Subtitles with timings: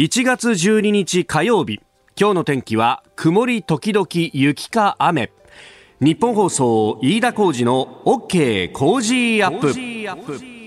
[0.00, 1.78] 1月12日火曜日。
[2.18, 5.30] 今日の天気は曇り時々雪か雨。
[6.00, 10.60] 日本放送飯田浩二の OK 工事アップ。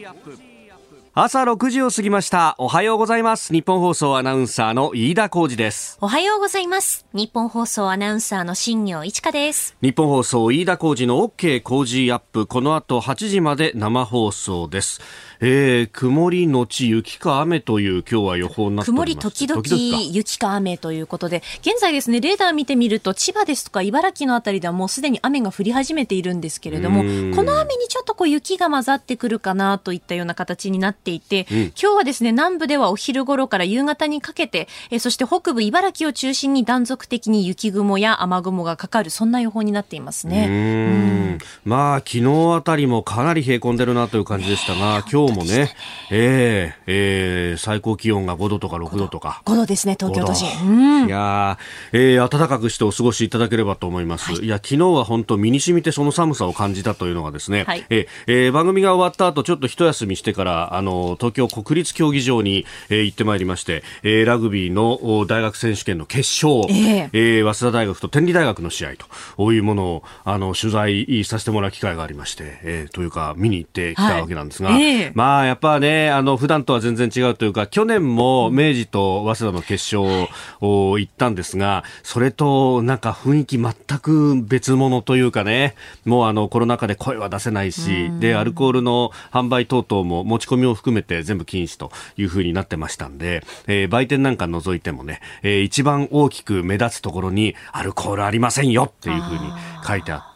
[1.15, 2.55] 朝6時を過ぎました。
[2.57, 3.53] おはようございます。
[3.53, 5.97] 日本放送アナウンサーの飯田浩二です。
[6.01, 7.05] おはようございます。
[7.13, 9.75] 日本放送アナウンサーの新業一華です。
[9.81, 12.47] 日本放送飯田浩二の OK 工事アップ。
[12.47, 15.01] この後8時まで生放送です
[15.45, 19.61] えー、曇りのち雪か雨という今日は予報になって曇り時々
[20.09, 27.01] 雪か雨ということで、現在ですね、レーダー見てみると、千葉ですとか茨城のあたりではもうすでに雨が降り始めているんですけれども、
[27.35, 40.47] この雨にちょっとこう雪が混ざってくるかなといったような形になっていて、うん、今日はですね、南部ではお昼頃から夕方にかけて、えー、そして北部茨城を中心に断続的に雪雲や雨雲がかかる、そんな予報になっていますね。
[40.47, 41.37] うん。
[41.65, 45.75] まあ、昨日あたりもかなり冷え込んでるなという感じでしたが、今日もね、
[46.11, 49.41] えー、えー、最高気温が5度とか6度とか。
[49.45, 50.49] 5度ですね、東京都心。
[50.65, 51.57] うん、いや
[51.91, 54.31] えー、暖かくしてお過ごしいただければと思います。
[54.31, 68.91] はい、いや、昨日は本当身に染みてその寒さを感じたというのがですね、はい、えー、番組が終わった後、ちょっと一休みしてから、あの、東京国立競技場に、えー、行ってまいりまして、えー、ラグビーの大学選手権の決勝、えー、えー、早稲田大学と天理大学の試合
[69.37, 74.83] というものを、あの、取材させてもらう機会がありまして、えー、というか、見に行ってきたわけなんですが、はい。
[74.83, 80.29] えー、まあ、やっぱね、あの、普段とは全然違うというか、去年も明治と早稲田の決勝
[80.61, 99.39] を行ったんですが、それとなんか雰囲気全く別物というかね、もうあの、コロナ禍で声は出せないし、で、アルコールの販売等々も持ち込みを含めて全部禁止というふうになってましたんで、えー、売店なんか除いてもね、えー、一番大きく目立つところにアルコールありませんよっていうふうに
[99.87, 100.32] 書いてあって、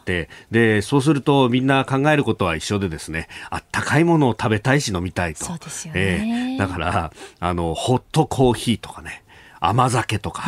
[0.50, 5.44] で、そうするとみんな考えることは一緒でですね、あったかいものを食べたいし飲みたいと。
[5.44, 6.56] そうですよね。
[6.56, 9.22] えー、だから、あの、ホットコーヒーとかね、
[9.60, 10.44] 甘酒とか、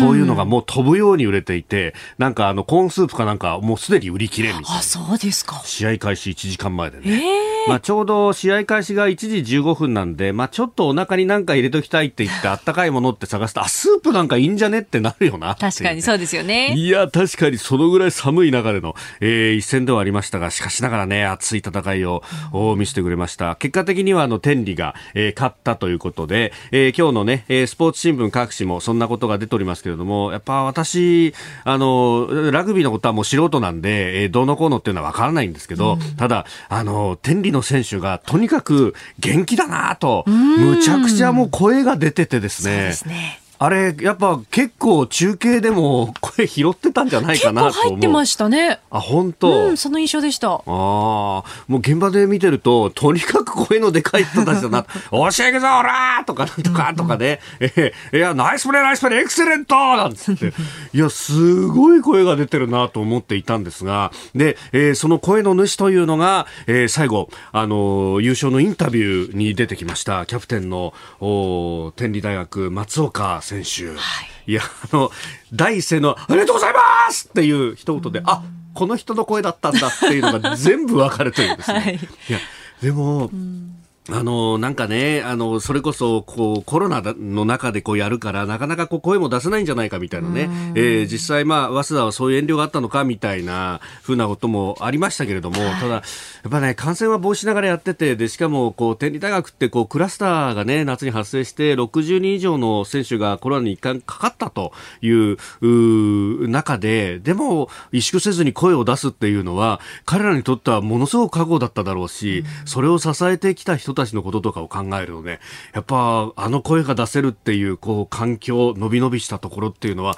[0.00, 4.78] そういうのがもう飛ぶように売れていて、なんかあの、コーンスープかなんかもうすでに売り切れみたいな。
[4.78, 5.60] あ、そうですか。
[5.64, 7.02] 試合開始1時間前でね。
[7.04, 16.74] えー、まあちょうど試合開始が1時15分なんで、まあちょっとお腹になんか入れときたいって言ってあったかいものって探すと、あ、スープなんかいいんじゃねってなるよな、確かにそうですよね。
[16.74, 22.22] いや、確かにそのぐらい寒い中での、えー、一戦ではありましたが、しかしながらね、熱い戦いを、
[22.52, 23.56] うん、見せてくれました。
[23.56, 42.72] 結果的にはあの、天理が、えー、勝ったということで、えー、今日のね、スポーツ新聞各紙もそんなことがが出ておりますけれども、やっぱ私、あの、ラグビーのことはもう素人なんで、えー、どうのこうのっていうのはわからないんですけど、うん、ただ、あの、天理の選手がとにかく元気だなと、むちゃくちゃもう声が出ててですね。
[42.72, 43.41] そうですね。
[43.64, 48.80] あれ、やっぱ結構中継でも 声拾ってたんじゃないかなと結構入ってましたね。
[48.90, 50.50] あ、本当、うん、その印象でした。
[50.50, 54.84] ああ、もう現場で見てると、とにかく声のでかい人たちだな。
[55.12, 57.38] おしゃ行くぞ、おらとか、なんとか、とかね。
[57.60, 60.52] えー、いや、ナイスプレー、ナイスプレー、エクセレントなんつって。
[60.92, 74.00] いや、すごい声が出てるなと思っていたんですが、で、えー、その声の主というのが、えー、最後、あのー、優勝のインタビューに出てきました、キャプテンの、お天理大学、松岡選手選手、は
[74.46, 75.10] い、いやあの
[75.52, 76.80] 第一声の「ありがとうございま
[77.12, 78.42] す!」っていう一言で、うん、あ
[78.74, 81.80] この人の声だったんだっていうのが全部わかるというですね。
[81.80, 82.38] はい、いや
[82.80, 83.76] でも、うん
[84.10, 115.40] あの、なんかね、あの、それこそ、こう、コロナの中でこうやるから、なかなかこう声も出せないんじゃないかみたいなね、えー、実際まあ、早稲田はそういう遠慮があったのかみたいなふうなこともありましたけれども、ただ、やっぱね、感染は防止しながらやってて、で、しかも、こう、天理大学ってこう、クラスターがね、夏に発生して、60人以上の選手がコロナに一回かかったという、う中で、でも、萎縮せずに声を出すっていうのは、彼らにとってはものすごく覚悟だっただろうし、それを支えてきた人人たちのこととかを考えるとね、
[115.74, 120.16] やっぱあの声が出せるっていう、こう、環境、伸び伸びしたところっていうのは、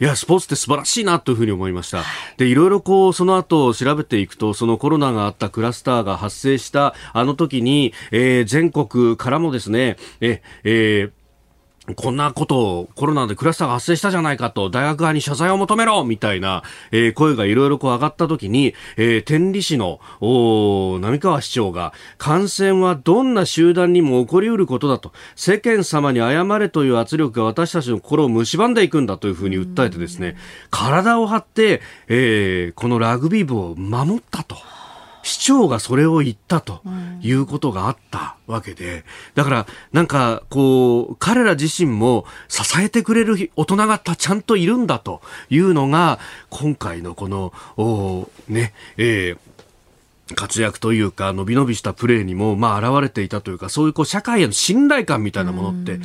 [0.00, 2.02] いや、スポーツって素晴らしいなというふうに思いました。
[2.36, 11.21] で、いろいろこう、その後調べていくと、そのコロナがあったクラスターが発生したあの時に、えー、全国からもですね、え、えー
[11.96, 16.62] こんなことをコロナでクラスターが発生したじゃないかと大学側に謝罪を求めろみたいな、
[16.92, 30.36] えー、声がいろいろこう上がったときに、えー、天理市の浪川市長が感染はどんな集団にも起こりうることだと世間様に謝れという圧力が私たちの心を蝕んでいくんだというふうに訴えてですね
[30.70, 34.56] 体を張って、えー、このラグビー部を守ったと。
[35.22, 36.82] 市長がそれを言ったと
[37.20, 39.04] いうことがあったわけで、
[39.34, 46.18] だからなんかこう、彼ら自身も支えてくれる大人がちゃんといるんだというのが、
[46.50, 49.38] 今回のこの、おね、えー
[50.34, 56.00] 活躍というか、伸び伸びしたプレーにも、まあ、現れていたというか、そういうこう、社会への信頼感みたいなものって、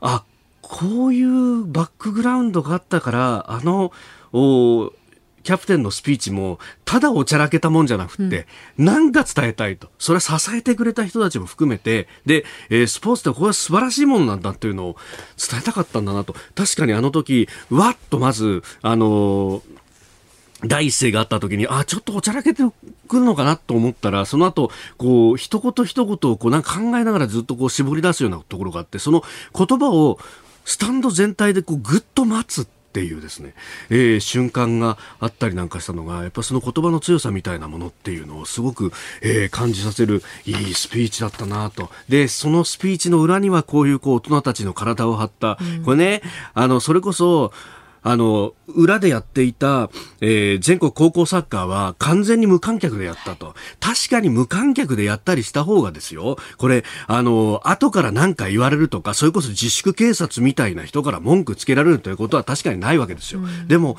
[0.00, 0.22] あ、
[0.62, 3.92] こういうバックグラウンドがあったから、あの、
[4.32, 4.92] お
[5.42, 8.46] キャプテンのスピーチも、ただおちゃらけたもんじゃなくて、
[8.78, 9.90] うん、なんか伝えたいと。
[9.98, 14.96] それは支えてくれた人たちも含めて、で、えー、スポーツってこれは素晴らしいものなんだっていうのを
[15.36, 16.34] 伝えたかったんだなと。
[16.54, 19.80] 確かにあの時、わっとまず、あのー
[20.66, 22.62] 第一声があった時に、あ、ちょっとおちゃらけて
[23.08, 29.22] くるのかなと思ったら、その後、こう、一言一言をこう、なんか考えながらずっとこう、絞り出すようなところがあって、その
[29.56, 30.18] 言葉を、
[30.64, 33.54] スタンド全体でこう、ぐっと待つっていうですね、
[33.88, 38.92] えー、瞬間があったりなんかしたのが、やっぱその言葉の強さみたいなものっていうのをすごく、
[39.22, 41.90] えー、感じさせるいいスピーチだったなと。
[42.08, 46.22] で、そのスピーチの裏にはこういうこう大人たちの体を張った、うん、これね、
[46.54, 47.52] あの、それこそ、
[48.02, 53.54] あの、裏でやっていた、えー、全国高校サッカーは完全に無観客でやったと。
[53.80, 56.38] 確かに無観客でやったりした方がですよ。
[56.56, 63.40] これ、あの、後から何か言われるとか、それこそ自粛警察みたいな人から文句つけられるということは確かにないわけですよ。
[63.40, 63.96] うん、でも、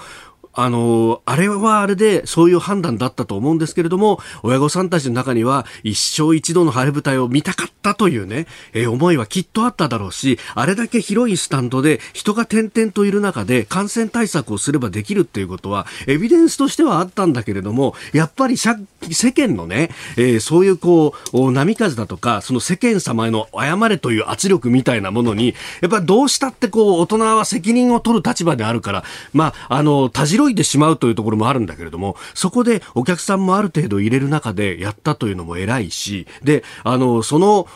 [0.54, 37.68] あの、あれはあれでそういう判断だったと思うんですけれども、親御さんたちの中には一生一度の晴れ舞台を見たかったというね、えー、思いはきっとあっただろうし、あれだけ広いスタンドで人が点々といる中で感染対策をすればできるっていうことは、エビデンスとしてはあったんだけれども、やっぱり世間のね、えー、そういうこう、波風だとか、その世間様への謝れという圧力みたいなものに、やっぱどうしたってこう、大人は責任を取る立場であるから、まあ、あの、たじろいでしまうというところもあるんだけれども、そこでお客さんもある程度入れる中でやったというのも偉いし、で、あの、その、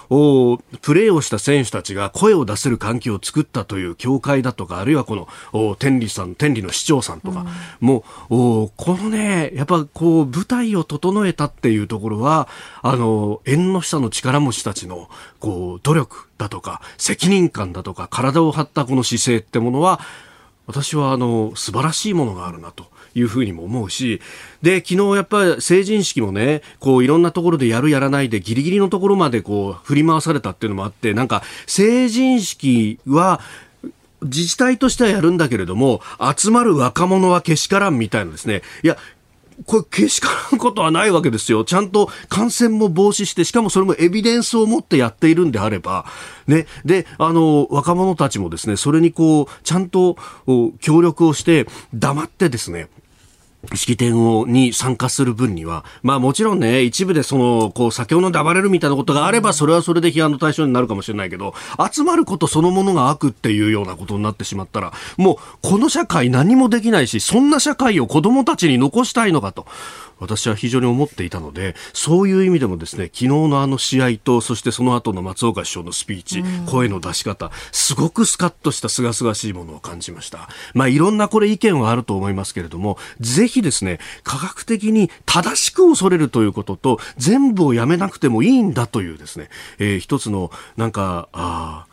[0.82, 5.16] プレーをした選手たちが声を出せる環境を作ったという協会だとか、あるいはこ
[5.54, 7.46] の、天理さん、天理の市長さんとか、
[7.82, 12.48] うん、もう、このね、やっぱこう、舞台を整えたっていうところは、
[12.82, 15.10] あの、縁の下の力持ちたちの、
[15.40, 20.00] こう、努力だとか、責任感だとか、体を張ったこの姿勢ってものは、
[20.68, 24.22] 私はあの素晴らしいものがあるなというふうにも思うし、
[24.62, 33.40] で、昨日やっぱり成人式もね、こういろんなところでやるやらないでギリギリのところまでこう振り回されたっていうのもあって、なんか成人式は
[34.22, 36.02] 自治体としてはやるんだけれども、
[36.36, 38.62] 集まる若者はけしからんみたいなですね。
[38.84, 38.98] いや、
[39.66, 41.64] これ、けしからんことはないわけですよ。
[41.64, 46.06] ちゃんと感染も防止して、しかもそれもエビデンスを持ってやっているんであれば、
[46.48, 46.68] ね。
[46.84, 50.18] で、あの、若者たちもですね、それにこう、ちゃんと
[50.82, 52.90] 協力をして、黙ってですね、
[53.74, 61.54] 式典をに参加する分には、まあもちろんね、一部でその、こう、酒を飲んで暴れるみたいなことがあれば、それはそれで批判の対象になるかもしれないけど、
[61.92, 69.66] 集まることそのものが悪っていうようなことになってしまったら、もう、この社会何もできないし、そんな社会を子供たちに残したいのかと。
[70.20, 89.50] 私は非常に思っていたのでそういう意味でもですね昨日のあの試合とそしてその後の松岡首相のスピーチ、声の出し方すごくスカッとした清々しいものを感じましたまあいろんなこれ意見はあると思いますけれどもぜひですね科学的に正しく恐れるということと全部をやめなくてもいいんだというですね、
[89.80, 91.86] えー、一つのなんかあ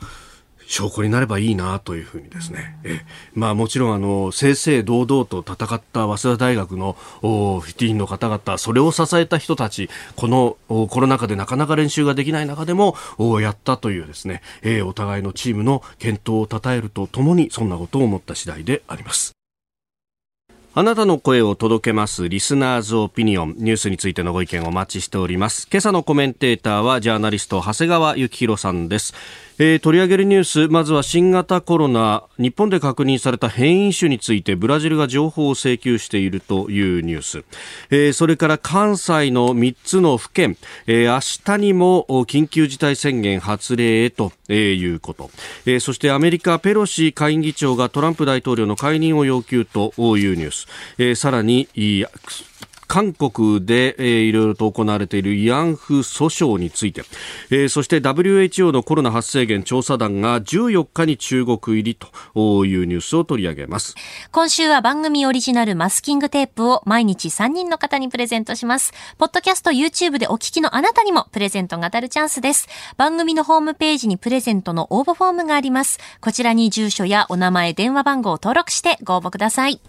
[0.73, 3.01] 証拠になればいいなというふうにですね、え
[3.35, 10.57] まあ、もちろんあの正々堂々と戦った早稲田大学のフィティーンの方々それを支えた人たちこの
[10.89, 12.97] コロナ禍でなかなか練習ができない中でも
[13.43, 19.42] やったというですね、えお互いのチームの健闘を称えるとともにそんなことを思った次第であります。
[20.75, 23.57] あなたの声を届けますリスナーズオピニオン。
[23.59, 25.69] ニュースについてのご意見をお待ちしております。
[25.71, 29.13] 今朝のコメンテーターはジャーナリスト長谷川幸宏さんです。
[29.59, 37.45] えー、取り上げるニュースまずは新型コロナ日本で確認された変異種についてブラジルが情報を請求しているというニュース、
[37.91, 40.57] えー、それから関西の3つの府県、
[40.87, 45.31] えー、明日にも緊急事態宣言発令へということ、
[45.67, 50.67] え、そしてアメリカペロシ下院議長がトランプ大統領の解任を要求というニュース、
[50.99, 51.69] え、さらに
[52.93, 57.05] 韓国で、えー、いろいろと行われている慰安婦訴訟について、
[57.51, 63.95] えー、そして WHO のコロナ発生源調査団が14日に中国入りというニュースを取り上げます。
[64.31, 68.93] 今週は番組オリジナルマスキングテープを毎日3人の方にプレゼントします。
[69.17, 72.69] ポッドキャスト YouTube でお聞きのあなたにもプレゼントが当たるチャンスです。
[72.99, 75.99] 番組のホームページにプレゼントの応募フォームがあります。
[76.21, 79.81] こちらに住所やお名前、電話番号を登録してご応募ください。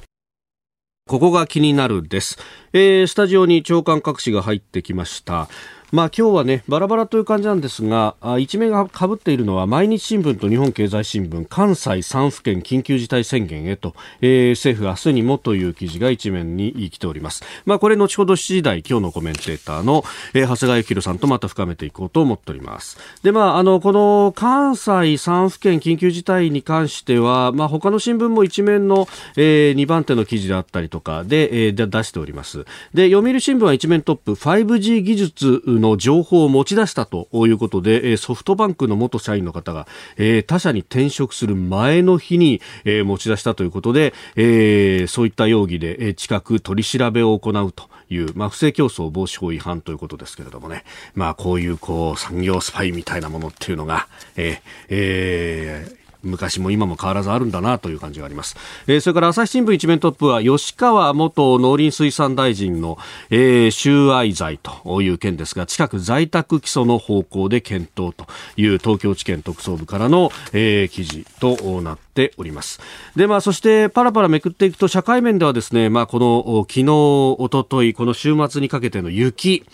[1.05, 2.37] ここが気になるです。
[2.71, 5.49] えー、スタジオに長官各紙が入ってきました。
[5.93, 17.43] まあ今日はね、バラバラという感じなんですが、一面が被っているのは毎日新聞と日本経済新聞、関西3府県緊急事態宣言へと、えー、政府明日にもという記事が一面に来ております。
[17.67, 22.97] まあこれ後ほど7時台、今日のコメンテーターの、えー、長谷川幸宏さんとまた深めていこうと思っております。
[23.21, 29.07] で、まああの、この関西3府県緊急事態に関しては、まあ他の新聞も一面の、
[29.37, 32.65] えー、2番手の記事であったりとかで、えー、出しております。
[32.95, 39.87] で、読売新聞は一面トップ、5G 技術の情報を持ち出したということで、ソフトバンクの元社員の方が
[40.17, 58.55] え、他社に転職する前の日にえ持ち出したということでえ、そういった容疑でえ近く取り調べを行うという、まあ、不正競争防止法違反ということですけれどもね、まあ、こういうこう産業スパイみたいなものっていうのが、ええー昔も今も変わらずあるんだなという感じがあります。
[58.87, 62.97] えー、それから朝日新聞一面トップは吉川元農林水産大臣の、
[63.29, 68.25] えー、収賄罪という件ですが、近く在宅起訴の方向で検討と
[68.55, 72.79] いう東京地検特捜部からの、えー、記事となっております。
[73.15, 76.91] で、まあ、そしてパラパラめくっていくと社会面ではですね、まあ、この昨日、
[77.39, 79.65] おととい、この週末にかけての雪、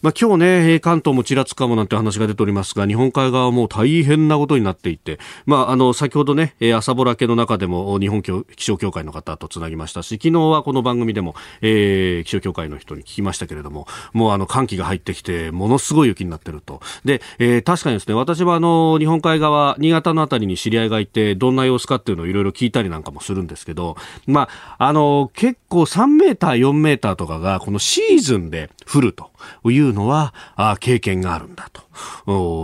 [0.00, 8.32] まあ、今日ね、関東もちらつくかもなんて話が出ておりますが、日本海側はもう大変なことになっていて、まあ、あの、先ほどね、朝ぼらけの中でも日本気
[8.64, 16.80] 象協会の方とつなぎましたし、昨日はこの番組でも、えー、気象協会の人に聞きましたけれども、もうあの、寒気が入ってきて、ものすごい雪になってると。
[17.04, 23.96] で、えー、確かにですね、私はあの、日本海側、新潟のあたりに知り合いがいて、どんな様子かっていうのをいろいろ聞いたりなんかもするんですけど、
[24.28, 29.30] まあ、あの、結構3メーター、4メーターとかが、このシーズンで降ると
[29.64, 31.82] いうのは、あ経験があるんだと。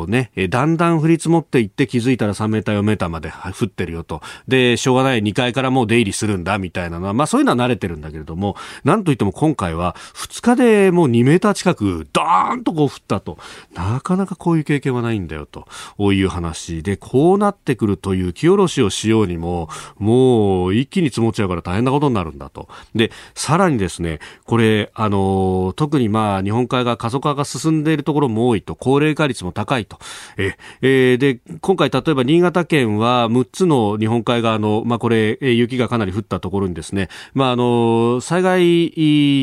[0.08, 4.22] ね、だんだん降り積もっていって気づいたら3メーター4メーターまで降ってるよと。
[4.48, 13.38] で、しょうがない2階からもう出入りするんだみたいなのは、まあそういうのは慣れてるんだけれども、なんといっても今回は2日でもう2メーター近くドーンとこう降ったと。
[13.74, 15.66] なかなかこういう経験はないんだよと
[16.12, 22.68] いう話で、こうなってくると雪下ろしをしようにも、もう一気に積もっちゃうから大変なことになるんだと。
[22.94, 29.98] で、さらにですね、これ、あの、特にまあ日本海側過疎化が進んでいるところも多いと、高齢化率も高いと。
[30.36, 38.90] えー、で、今回例えば新潟県は6つの日本海側の、まあこれ、雪がかなり降ったところにですね、まああの、災害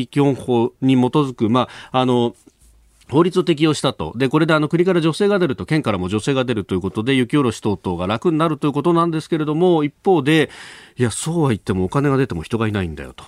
[0.08, 2.34] 基本法に基づく、まああの、
[3.12, 4.14] 法律を適用したと。
[4.16, 10.48] で、これであの国から女性が出ると、県からも女性が出るということで、雪下ろし等々が楽になるということなんですけれども、一方で、
[10.96, 13.24] いや、そうは言ってもお金が出ても人がいないんだよと。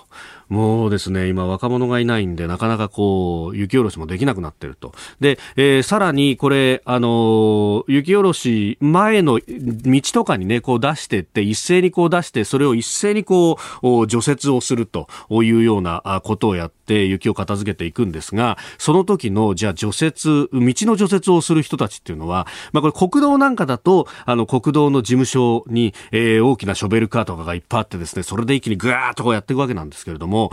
[0.49, 4.93] もうですね、今若者がいないんで、なかなかこう、雪下ろしもできなくなってると。
[5.19, 30.51] で、えー、さらにこれ、あの、雪下ろし前の道とかにね、こう出してって、一斉にこう出して、それを一斉にこう、除雪をするというようなことをやって、雪を片付けていくんですが、その時の、じゃあ除雪、道の除雪をする人たちっていうのは、まあこれ国道なんかだと、あの国道の事務所に、えー、大きなショベルカーとかがいっぱいあってですね、それで一気にぐーっとこうやっていくわけなんですけれども、も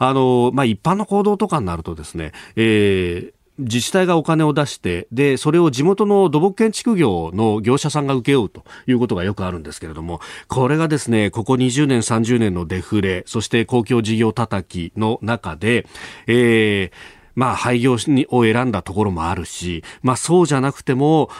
[0.00, 15.86] あの、まあ、一般の行動とかになるとですね、えー、自治体がお金を出して、で、それを地元の土木建築業の業者さんが請け負うということがよくあるんですけれども、これがですね、ここ20年、30年のデフレ、そして公共事業叩きの中で、
[16.26, 21.30] えー、まあ、廃業を選んだところもあるし、まあ、そうじゃなくても、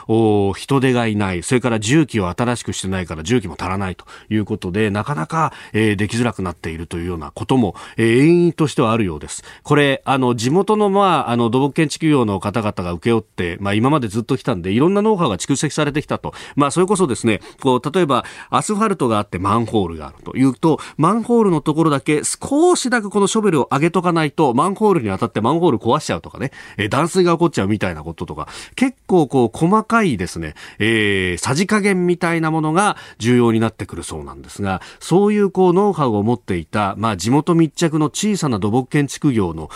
[0.56, 9.44] 人手がいない、それから重機を新しくしてないから重機も足らないということで、なかなか、えー、できづらくなっているというようなことも、えー、原因としてはあるようです。
[9.62, 16.32] これ、あの、地元の、まあ、あの、土木建築業の方々が請け負って、まあ、今までずっと来たんで、いろんなノウハウが蓄積されてきたと。
[16.56, 39.70] まあ、それこそですね、こう、例えば、アスファルトがあってマンホールがあるというと、マンホールのところだけ少しだけこのショベルを上げとかないと、マンホールに当たってマンホール壊しちゃうとかね、えー、断水が起こっちゃうみたいなこととか、結構こう細かいですね、えー、さじ加減みたいなものが重要になってくるそうなんですが、そういうこうノウハウを持っていた、まあ地元密着の小さな土木建築業の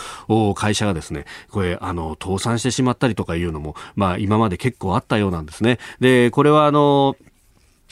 [0.53, 5.79] 会社がですね、これあの倒産してしまったりとかいうのも、まあ今まで結構あったようなんですね。
[5.99, 7.15] で、これはあの、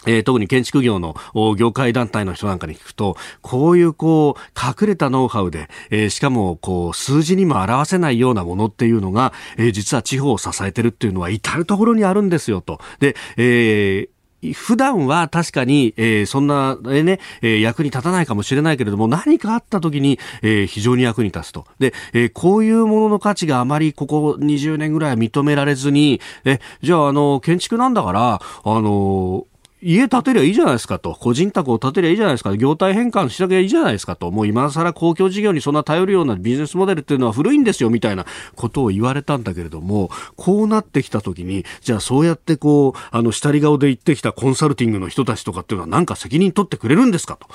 [0.05, 1.15] えー、特に建築業の
[1.55, 12.79] 業界団体の人なんかに聞くと、こういうこう、隠れたノウハウで、えー、しかもこう、数字にも表せないようなものっていうのが、えー、実は地方を支えてるっていうのは至るところにあるんですよと。
[12.99, 14.13] で、えー
[14.51, 21.65] 普段は確かに、えー、そんな、えー、ね、えー、役に立たないかもしれないけれども、何かあった時に、えー、非常に役に立つと。
[21.79, 29.47] で、えー、こういうものの価値があまりここ20年ぐらい認められずに、え、じゃあ、あの、建築なんだから、あの、
[29.83, 38.25] 家建てりゃいいじゃないですかと、個人宅を建てりゃいいじゃないですか、業態変換しなきゃいいじゃないですかと、もう今更公共事業にそんな頼るようなビジネスモデルっていうのは古いんですよみたいな
[38.55, 47.47] ことを言われたんだけれども、こうなってきたときに、じゃあそうやってこう、あの、下り顔で言ってきたコンサルティングの人たちとかっていうのはなんか責任取ってくれるんですかと。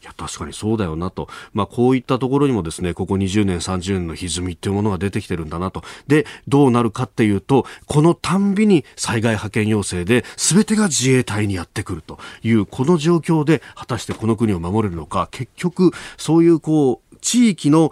[0.00, 1.28] いや、確かにそうだよなと。
[1.52, 5.82] まあ、こういったところにもですね、ここ20年、30年の歪みっていうものが出てきてるんだなと。
[6.06, 17.90] で、どうなるかっていうと、このたんびに災害派遣要請で、全てが自衛隊にやってくるという、この状況で、果たしてこの国を守れるのか、結局、そういうこう、地域の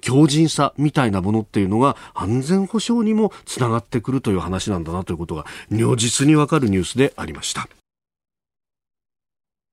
[0.00, 7.68] 強靭さみたいなものっていうのが安全保障にもつながってくるという話なんだなということが如実にわかるニュースでありました。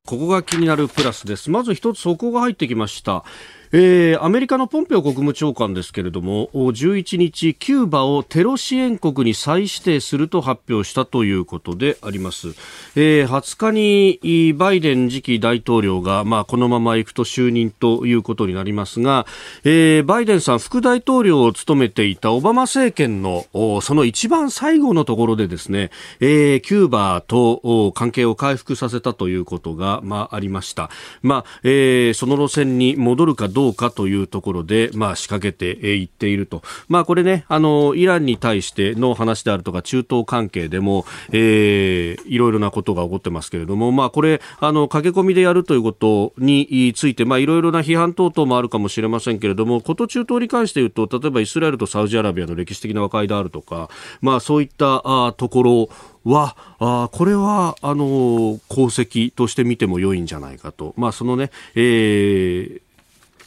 [0.08, 1.52] ここが気になるプラスです。
[1.52, 3.26] まず一つ速報が入ってきました。
[3.72, 12.50] えー、アメリカのポンペオ国務長官ですけれども11日キューバをテロ支援国に再指定すると発表したということであります、
[12.96, 19.26] えー、20日にバイデン次期大統領が、まあ、このままいくと就任ということになりますが、
[19.64, 23.46] えー、バイデンさん副大統領を務めていたオバマ政権の
[23.82, 30.90] その一番最後のところでですね、えー、キューバと関係を回復させたということが、まあ、ありました、
[31.22, 36.62] まあえー、その路線に戻るかどうかというところで、まあ、仕掛けていっていると。
[36.90, 53.90] まあ、これね、あの、イランに対しての話であるとか、中東関係でも、えー、いろいろなことが起こってますけれども、まあ、これ、あの、駆け込みでやるということについて、まあ、いろいろな批判等々もあるかもしれませんけれども、こと中東に関して言うと、例えばイスラエルとサウジアラビアの歴史的な和解であるとか、
[54.22, 55.90] まあ、そういったあところ
[56.26, 60.94] は、あこれは、あの、功績として見ても良いんじゃないかと。
[60.96, 62.82] まあ、そのね、えー、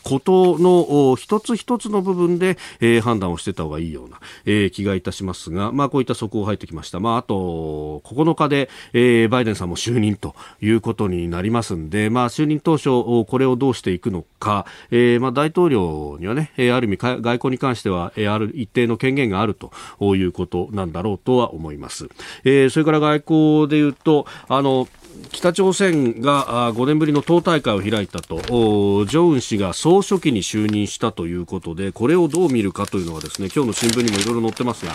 [0.03, 7.01] ことの一つ一つの部分で、えー、判断をしてた方がいいような、えー、気がいたしますが、まあ、こういった速報入ってきました。
[7.01, 12.89] まあ、あと、9日で、えー、バイデンさんも就任ということになりますんで、まあ、就任当初、
[13.27, 19.71] これをどうしていくのか、えー、まあ、大統領にはね、ある意味、外交に関しては、ある一定の権限があると
[20.17, 22.09] いうことなんだろうとは思います。
[22.45, 24.89] えー、それから外交で言うと、あの、
[25.33, 34.93] 北朝鮮が5年ぶりの党大会を開いたと、ジョン氏が総書記に就任したということで、これをどう見るかというのはですね、今日の新聞にもいろいろ載ってますが、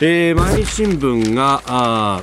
[0.00, 2.22] えー、毎日新聞が、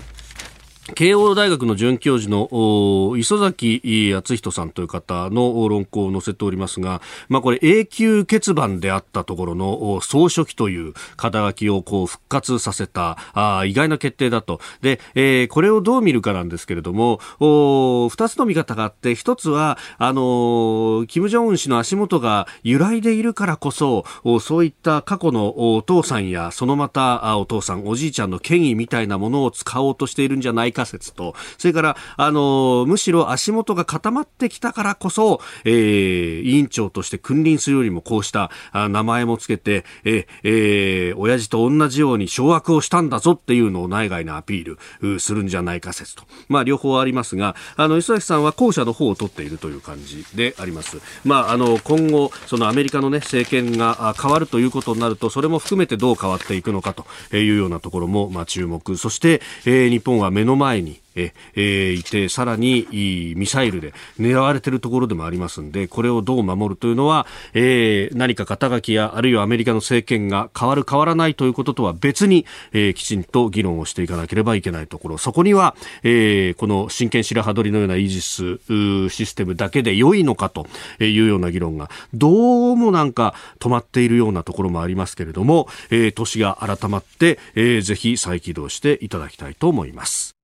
[0.95, 14.59] 慶応大学の准教授の磯崎敦人さんという方の論考を載せておりますが、まあ、これ永久欠番であったところの総書記という肩書きをこう復活させたあ意外な決定だと。
[14.81, 24.05] で、えー、これをどう見るかなんですけれども二つの見方があって一つはあの金正恩氏の足元が揺らいでいるからこそ
[24.41, 46.23] そういった過去のお父さんやそのまたお父さんおじいちゃんの権威みたいなものを使おうとしているんじゃないか仮説と、それから、あの、むしろ足元が固まってきたからこそ、えー、委員長として君臨するよりもこうした名前もつけて、ええー、親父と同じように掌握をしたんだぞっていうのを内外にアピールするんじゃないか説と。
[46.47, 50.97] まあ、両方ありますが、あの、磯崎さんは後者の方を取っているという感じであります。
[51.25, 58.95] まあ、あの、今後、そのアメリカのね、政権が変わるということになると、それも含めてどう変わっていくのかというようなところも、まあ、注目。
[58.97, 80.67] そして、えー、日本は目の前前にええいて、さらにミサイルで狙われているところでもありますんで、これをどう守るというのは、えー、何か肩書きや、あるいはアメリカの政権が変わる変わらないということとは別に、えー、きちんと議論をしていかなければいけないところ、そこには、えー、この真剣白羽取りのようなイージスシステムだけで良いのかと
[80.99, 90.38] いうような議論が、どうもなんか止まっているようなところもありますけれども、えー、年が改まって、えー、ぜひ再起動していただきたいと思います。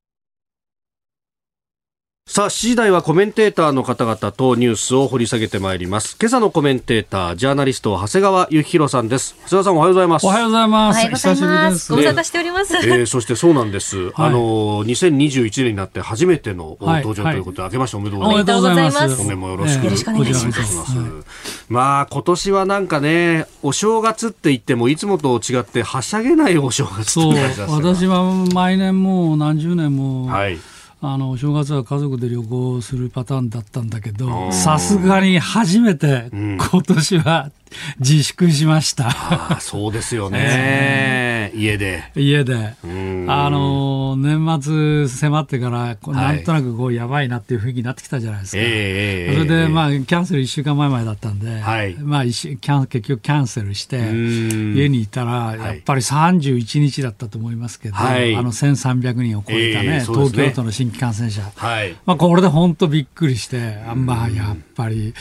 [2.28, 6.18] さあ、7時台はコメンテーターの方々とニュースを掘り下げてまいります。
[6.20, 9.36] 今朝のコメンテーター、ジャーナリスト、長谷川幸宏さんです。
[9.46, 10.26] 長谷川さん、おはようございます。
[10.26, 11.08] おはようございます。
[11.08, 11.92] 久しぶりです。
[11.92, 12.76] ご無沙汰しております。
[12.78, 13.98] えー、そしてそうなんです。
[13.98, 18.36] はい、あの、2021年になって初めての登場ということで、はい、明けましておめでとうございます。
[18.36, 19.16] おめでとうございます。
[19.18, 20.98] 本年もよろしく、えー、よろしくお願いします。
[21.70, 27.36] まあ、今年はなんかね、お正月って言っても、いつもと違ってはしゃげないお正月そう、
[27.70, 30.58] 私は毎年もう何十年も、はい。
[31.02, 37.52] あのお正月は家族で旅行するパターンだったんだけどさすがに初めて今年は
[38.00, 39.08] 自粛しました。
[39.10, 41.52] あそうですよね。
[41.56, 42.04] 家で。
[42.16, 42.76] 家で。
[43.28, 48.58] あの、年末迫ってから、なんとなくこう、やばいなっていう雰囲気になってきたじゃないですか。
[48.62, 61.84] えー、それで、まあ、キャンセル1週間前までだったんで、はい、まあ、キャン結局キャンセルして、家にいたら、やっぱり31日だったと思いますけど、はい、あの、1300人を超えたね、えー、東京都の新感染者、は。
[61.84, 61.96] い。
[62.06, 65.14] まあ、これで本当びっくりして、あまあ、やっぱり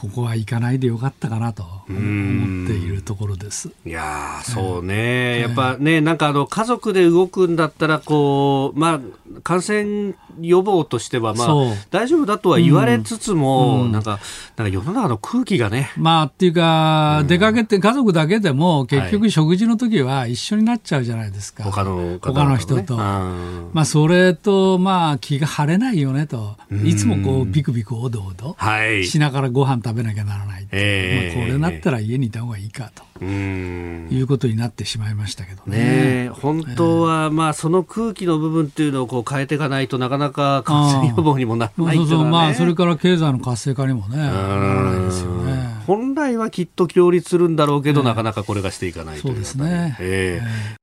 [0.00, 3.70] ここは行かないでよかったかなと思っているところです。
[3.84, 9.00] いやそうね、えー、やっぱね、なんかあの家族で動くんだったらこう、まあ、
[9.42, 11.48] 感染予防としては、まあ、
[11.90, 14.20] 大丈夫だとは言われつつも、うん、なんか、
[14.56, 15.92] なんか世の中の空気がね。
[15.96, 21.64] まあ、っていうか、うん、出かけて家族だけでも、結局食事の時は一緒になっちゃうじゃないですか。
[21.64, 22.96] 他の、ね、他の人と。
[22.96, 26.56] まあ、それと、まあ、気が晴れないよねと。
[26.84, 28.56] いつもこう、ビクビクおどおど
[29.04, 30.66] しながらご飯食べなきゃならない。
[30.72, 33.04] えー、まあ、これなったら家にいた方がいいかと。
[33.24, 36.26] いうことになってしまいましたけどね。
[36.26, 45.68] ね本当は、まあ、その空気の部分っていうのをこう変えていかないとなかなか感染予防にもならない、ね、そうそうまあ、それから経済の活性化にもね、ならないですよね。
[45.86, 49.28] 本来はきっと両立するんだろうけど、なかなかこれがしていかないと。
[49.28, 49.96] いう、そうですね。
[50.00, 50.80] えー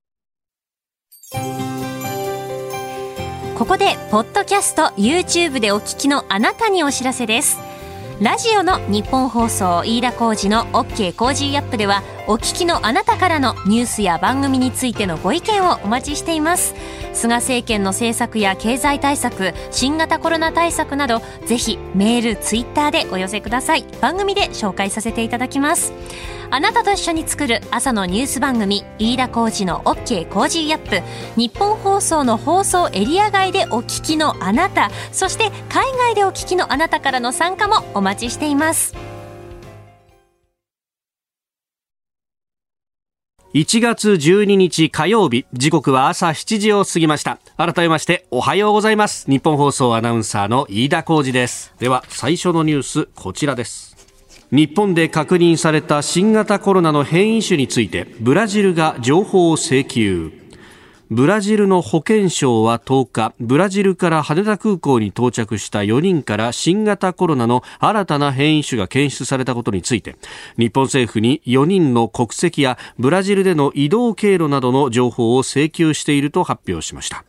[3.57, 7.57] ここでポッドキャスト YouTube でお聞きのあなたにお知らせです
[8.19, 16.75] ラジオのニッポン放送飯田浩司の OK Cozy up ではお聞きのあなたからのニュースや番組についてのご意見をお待ちしています。
[17.13, 23.85] 菅政権の政策や経済対策新型コロナ対策などぜひメールツイッターでお寄せください。
[24.01, 25.93] 番組で紹介させていただきます。
[26.49, 31.01] あなたと一緒に作る朝のニュース番組飯田浩司の OK Cozy up。
[31.39, 39.16] ニッポン放送の放送エリア外でお聞きのあなたそして海外でお聞きのあなたからの参加もお待ちしています。
[43.53, 47.39] 1月12日火曜日時刻は朝7時を過ぎました。
[47.55, 49.25] 改めましておはようございます。
[49.31, 51.73] ニッポン放送アナウンサーの飯田浩司です。
[51.79, 53.95] では最初のニュースこちらです。
[54.51, 60.46] 日本で確認された新型コロナの変異種についてブラジルが情報を請求。
[61.09, 70.17] ブラジルの保健省は10日ブラジルから羽田空港に到着した4人から新型コロナの新たな変異種が検出されたことについて
[70.57, 77.23] 日本政府に4人の国籍やブラジルでの移動経路などの情報を請求していると発表しました。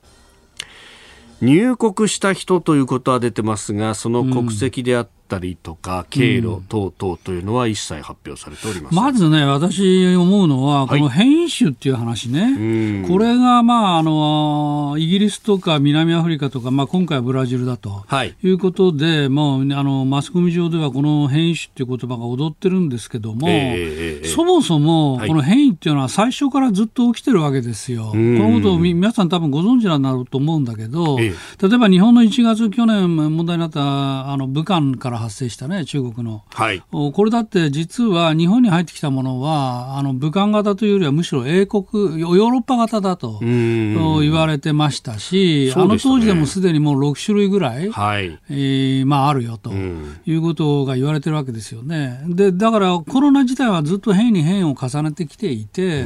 [1.41, 28.07] 入国した人ということは出てますがその国籍であったったりとか経路等々というのは一切発表されております、まずね、私思うのは、この変異種っていう話ね、はい、これが、まあ、あのイギリスとか南アフリカとか、まあ、今回はブラジルだと、はい、いうことで、もうあのマスコミ上ではこの変異種っていう言葉が踊ってるんですけども、えー、そもそもこの変異っていうのは最初からずっと起きてるわけですよ。
[28.07, 36.43] このことを皆さん多分ご存知なんだろうと思うんだけど、えー、例えば日本の1月、去年問題になったあの武漢から発生したね、中国の。
[36.53, 41.85] はい、これだって実は日本に入ってきたものは、あの武漢型というよりはむしろ英国、
[42.21, 48.39] ヨーロッパ型だと言われてましたし、ね、あの当時でもすでにもう6種類ぐらい、はい。
[48.51, 52.23] えーまあ、あるよということが言われてるわけですよね。
[52.27, 56.05] でだからコロナ自体はずっと変に変異を重ねてきていて、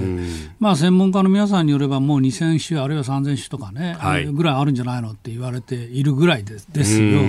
[0.58, 7.20] まあ、専門家の皆さんによればもう2000種あるいは3000種とかね、はい、ぐらいあるんじゃないのって言われているぐらいですですよ。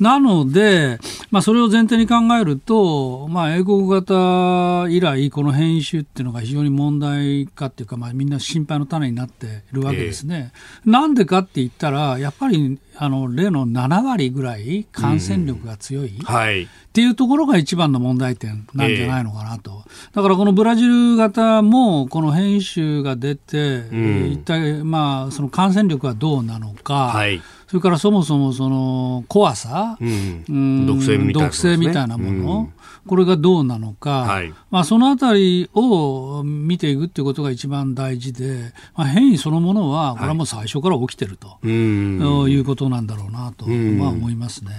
[0.00, 0.98] なので、
[1.30, 10.52] まあ、それを前提に考えると、まあ、英国型以来、この変異種っていうのが非常に問題かっていうか、まあ、みんな心配の種になっているわけですね。
[10.84, 27.08] えー、なんでかって言ったら、やっぱりあの例の7割ぐらい感染力が強い、うんはい、っていうところが一番の問題点なんじゃないのかなと、えー、だからこのブラジル型もこの変異種が出て、うん、一体、まあ、その感染力はどうなのか。
[27.08, 27.40] はい
[27.72, 32.72] それからそもそもその怖さ、うん、毒性みたいな、ね、毒性みたいなもの、うん、
[33.08, 44.72] これがどうなのか、はい、まあ、そのあたりを見ていくということが一番大事で、まあ、変異そのものは、これはもう最初から起きてると、はい、いうことなんだろうなと、まあ、思いますね。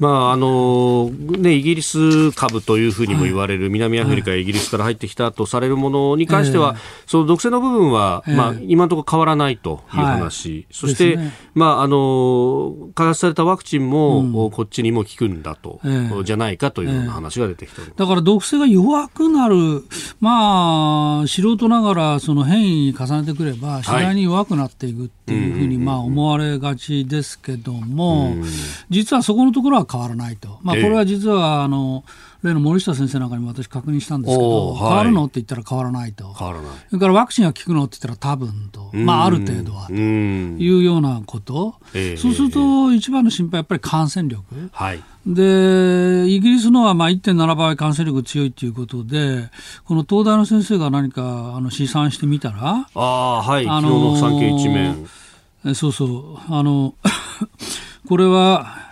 [0.00, 11.18] まああのね、イギリス株というふうにも言われる、南アフリカやイギリスから入ってきたとされるものに関しては、その毒性の部分は、まあ、今のところ変わらないという話、そして、
[11.54, 15.80] まああの開発されたワクチンも、こっちにも効くんだと、
[16.24, 19.84] じゃないかというような話が出てきてだから毒性が弱くなる、
[20.20, 28.34] まあ、素人ながらその変異重ねてくれば、次第に弱くなっていくっていうふうに、まあ、思われがちですけども、
[28.88, 32.04] 実はそこのところは変わらないと、まあ、これは実はあの、
[32.42, 36.70] 例の森下先生なんかにも私、確認したんですけど、変わるのって言ったら変わらないと、変わらない。
[36.88, 39.92] それからワクチンが効くのって言ったら多分と、まあ、ある程度はと。
[39.92, 41.74] いうようなこと、
[42.16, 44.44] そうすると、一番の心配はやっぱり感染力。
[44.72, 45.02] はい。
[45.26, 49.50] でイギリスのはまあ1.7倍感染力強いということで、
[49.84, 55.06] この東大の先生が何かあの試算してみたら、あはい、あのー、産経一面。
[55.74, 56.94] そうそう、あの
[58.08, 58.89] これは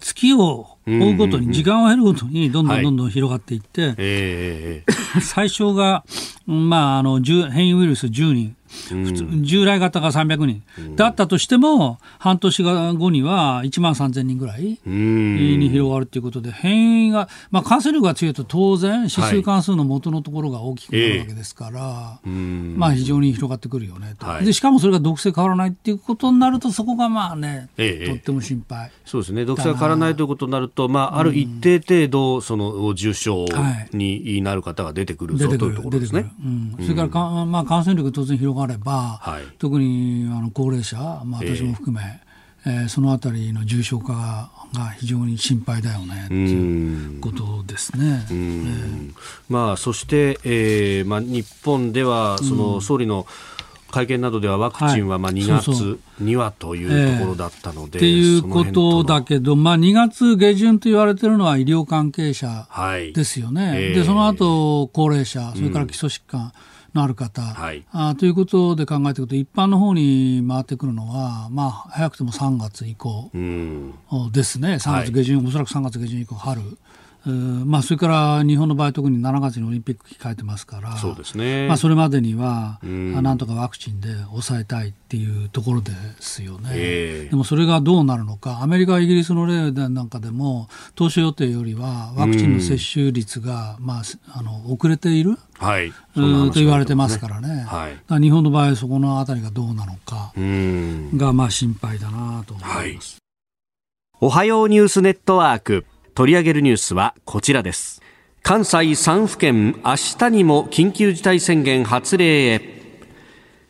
[0.00, 4.84] 月を追うごとに、時間を経るごとに、どんどんどんどん広がっていって、
[5.20, 6.04] 最初が、
[6.46, 10.62] まあ、あの変異ウイルス10人、普通従来型が300人、
[10.96, 22.18] だったとしても、半年後には1万3000人ぐらいに広がるということで、変異が、まあ、感染力が強いと当然、指数関数の元のところが大きくなるわけですから、
[22.76, 28.90] まあ、非常に広がってくるよねと、で、しかもそれが毒性変わらないっていうことになると、そこがまあね、とっても心配。
[29.04, 33.46] そうですね、毒性が変わらないということになると、まあ、ある一定程度、その重症
[33.92, 36.32] になる方が出てくるぞ、というところですね。
[36.80, 42.02] それからか、まあ、感染力当然広がれば、はい、特にあの高齢者、まあ、私も含め、
[42.66, 48.26] えー、えー、そのあたりの重症化が非常に心配だよねということですね。
[48.30, 49.14] えー、
[49.48, 53.26] まあ、そして、えーまあ、日本ではその総理の、
[53.94, 57.98] 会見などではワクチンはまあ2月にはというところだったので。
[57.98, 62.68] っていうことだけど、まあ、2月下旬と言われているのは医療関係者
[63.14, 63.68] ですよね。
[63.68, 66.40] はいえー、でその後高齢者、それから基礎疾患。
[66.40, 66.52] うん
[66.94, 73.30] のある方、はい、あということで考えていくと一般の方に回ってくるのは、まあ、早くても3月以降
[74.32, 76.78] ですね、3月下旬、はい、おそらく3月下旬以降、春。
[77.30, 81.66] まあ、それから日本の場合、特に7月にオリンピック控えてますから、そうですね。
[81.68, 94.02] まあ、それまでには、なんとかワクチンで抑えたいっていうところですよね、えー、でもそれがどうなるのか、アメリカ、イギリスの例なんかでも、当初予定よりはワクチンの接種率が、まあ、
[94.38, 95.38] あの遅れている。
[95.58, 102.98] はい、と言われてますからね、はい、日本の場合、そこのあたりがどうなのかがまあ心配だなと思います、はい、
[104.20, 108.00] おはようニュースネットワーク取り上げるニュースはこちらです。
[108.42, 112.74] 関西3府県明日にも緊急事態宣言発令へ。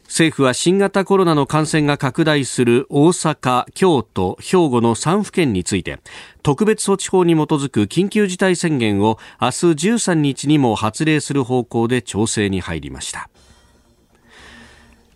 [0.04, 5.98] 政府は新型コロナの感染が拡大する大阪、京都、兵庫の3府県について
[6.42, 13.30] 特別措置法に基づく緊急事態宣言を明日13日にも発令する方向で調整に入りました。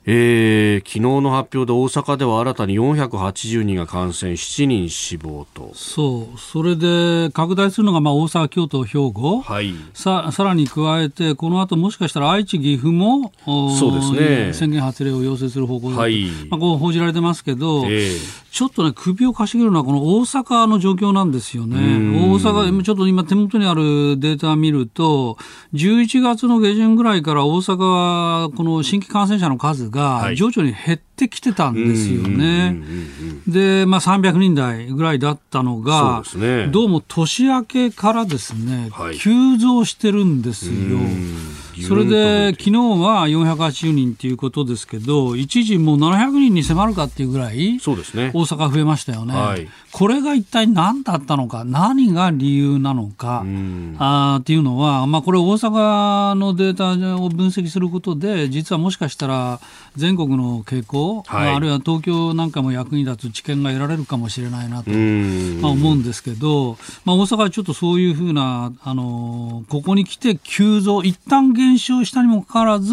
[0.07, 5.73] えー、昨日の発表で大阪では新たに480人が感染、7人死亡と。
[5.75, 14.53] そう、それで拡大するのがまあ大阪、京都、兵庫、はい、ささらに加えて、この後もしかしたら愛知、岐阜もそうですね。
[14.55, 18.19] 宣言発令を要請する方向で、はい、まあ、こう報じられてますけど、えー、
[18.51, 21.77] ちょっとね、首をかしげるのはこの大阪の状況なんですよね。
[21.77, 25.37] 大阪、ちょっと今手元にあるデータを見ると、
[25.75, 32.77] 11月の下旬ぐらいから大阪はこの新規感染者の数がが徐々に減ってきてたんですよね。
[33.47, 40.99] で、まあ、300人台ぐらいだったのが、ね、どうも年明けからですね、はい、急増してるんですよ。
[41.83, 53.45] それで昨日は480人ということですけど、一時もう700人に迫るかっていうぐらい、そうですね、大阪増えましたよね、はい、これが一体何だったのか、何が理由なのか
[53.99, 59.61] あっていうのは、まあ、これ、大阪のデータを分析することで、実はもしかしたら
[59.97, 72.93] 全国の傾向、はい、あるいは東京なんかも役に立つ知見が得られるかもしれないなと、まあ、思うんですけど、まあ、大阪はちょっとそういうふうな、あのここに来て急増、一旦減減少したにもかかわらず、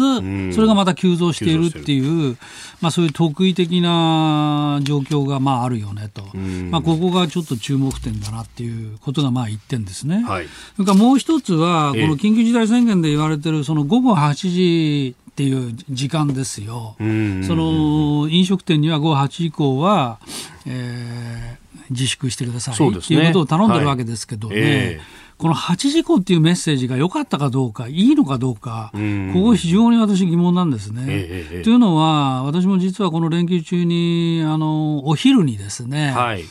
[0.52, 2.36] それがまた急増しているっていう、
[2.80, 6.22] まあ、そういう特異的な状況がまああるよねと、
[6.70, 10.22] まあ、ここがちょっと注目点だなっていうことがまあ一点ですね。
[10.24, 16.96] はい、それからもう一つは、この緊急事態宣言で言われてるその午後8時っていう時間ですよ。
[16.98, 20.18] その飲食店には午後8時以降は、
[20.66, 24.54] えー、自粛してくださいっていうことを頼んでるわけですけどね。
[24.54, 25.00] はいえ。
[25.22, 28.98] ーこの8事故っていうメッセージが良かったかどうか、いいのかどうか、こ
[29.42, 31.04] こ非常に私疑問なんですね。
[31.06, 36.44] ええというのは、私も実はこの連休中に、あの、お昼にですね、はい。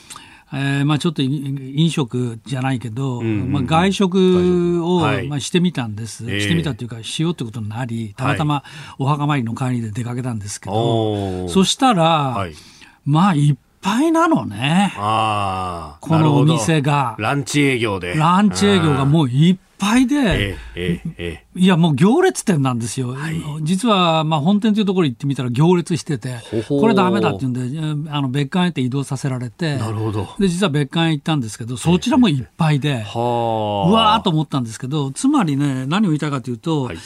[0.53, 3.41] えーまあ、ちょっと飲食じゃないけど、うんうん。
[3.41, 8.63] うん、まあ、外食を、はい、まあ、してみたんです、えー、してみたというか、しようってことになり、たまたま
[8.99, 12.53] お墓参りの帰りで出かけたんですけど、はい、そしたら、はい、
[13.05, 14.93] まあ、一ぱいなのね。
[14.97, 15.97] ああ。
[16.01, 17.15] このお店が。
[17.19, 18.15] ランチ営業で。
[18.15, 23.09] ランチ営業がもういっぱいで、えええいや、もう行列店なんですよ。
[23.09, 30.29] はい、実は、まあ、本店というところに行ってみたら行列してて、ほこれダメだって言うんで、あの別館へって移動させられて、なるほど。
[30.39, 36.97] で、実は別館へ行ったんですけど、そちらもいっぱいで、うわーと思ったんですけど、つまりね、何を言いたいかというと、はい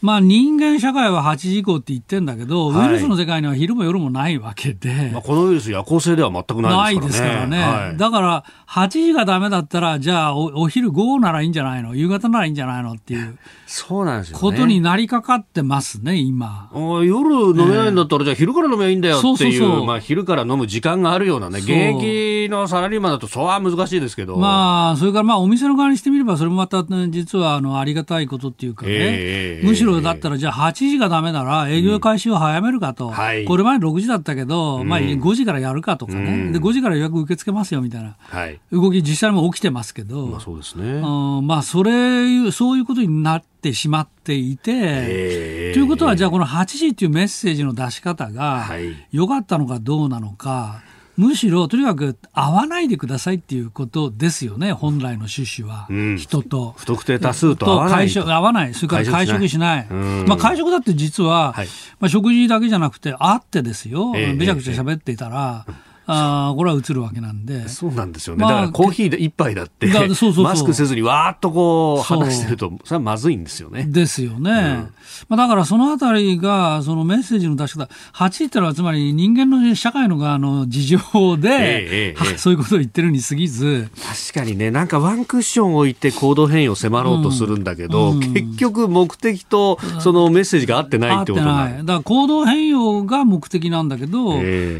[0.00, 7.58] まあ、人間社会は8時以降って言ってんだけど、はい、ウイルスの世界には昼も夜もないわけで、まあ、このウイルス、夜行性では全くないですからね。
[7.58, 7.86] からね。
[7.88, 12.92] はい、だから、8時がだめだったら、じゃあお、お昼午後ならいいんじゃないの、夕方ならいいんじゃないの？
[12.92, 13.38] っていう。
[13.66, 16.70] そうなんですよ、ね、ことになりかかってますね、今。
[16.74, 24.36] 夜飲めないんだったら、じゃあ昼から飲めばいいんだよっていう、まあ、昼から飲む時間があるようなね、現役のサラリーマンだと、そうは難しいですけど。
[24.36, 33.12] まあ、それからまあ、お店の側にしてみれば、それもまた、ね、実はあのありがたいことっていうかね、えー、むしろだったら、じゃあ8時がだめなら、営業開始を早めるかと、うん。
[33.12, 41.00] はい、これまで6時だったけど、うん、まあ、5時からやるかとかね、うん、で5時から予約受け付けますよみたいな、はい、動き、実際も起きてますけど、まあ、そうですね。
[41.00, 48.68] まあ、それ、そういうことになって、ってしまっていて、ということは、じゃあこの8時っていうメッセージの出し方が
[49.10, 50.80] 良かったのかどうなのか、
[51.18, 56.76] むしろとにかく会わないでくださいっていうことですよね、本来の趣旨は、うん、人と。
[56.78, 58.24] 不特定多数と会わないと。
[58.24, 59.86] 会わない、それから会食しない。
[59.90, 61.66] まあ、会食だって実は、はい、
[61.98, 65.66] まあ、食事だけじゃなくて、会ってですよ、めちゃくちゃ喋っていたら、
[66.10, 67.68] あこれは映るわけなんで。
[67.68, 68.42] そうなんですよね。
[68.42, 73.84] まあ、だからコーヒーで一杯だって、そうそうそうマスクせずにわーっとこう話してると、それはまずいんですよね。
[73.86, 74.38] ですよね。
[74.38, 74.90] うん、ま
[75.30, 83.90] あ、だからそのあたりが、そのメッセージの出し方、8っていうのはつまり人間の社会の側の事情で、え ええ、そういうことを言ってるに過ぎず。
[84.32, 91.72] 確かにね、なんかワンクッション置いて行動変容を迫ろうとするんだけど、うん、結局目的とそのメッセージが合ってないってことない。
[91.78, 94.32] だから行動変容が目的なんだけど、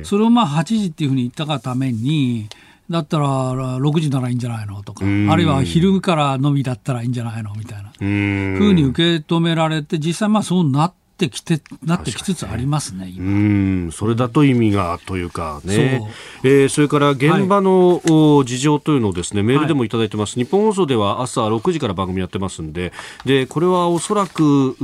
[0.05, 2.49] それをまあ8時っていうふうにに行ったがために
[2.91, 7.93] だったら6時ならいいんじゃないのとかあるいは昼からのみだったらいいんじゃないのみたいな。
[7.99, 13.27] ふうに受け止められて実際まあそうなってってきてなってきつつありますね、今。
[13.27, 13.29] う
[13.89, 16.01] んそれだと意味がというかね、
[16.43, 19.89] そえー、それから現場の、はい、事情というのをですねメールでもい。
[19.89, 22.93] ただいてます、はい、日本放送では朝6時から番組やってますんで。
[23.25, 24.77] でこれはおそらく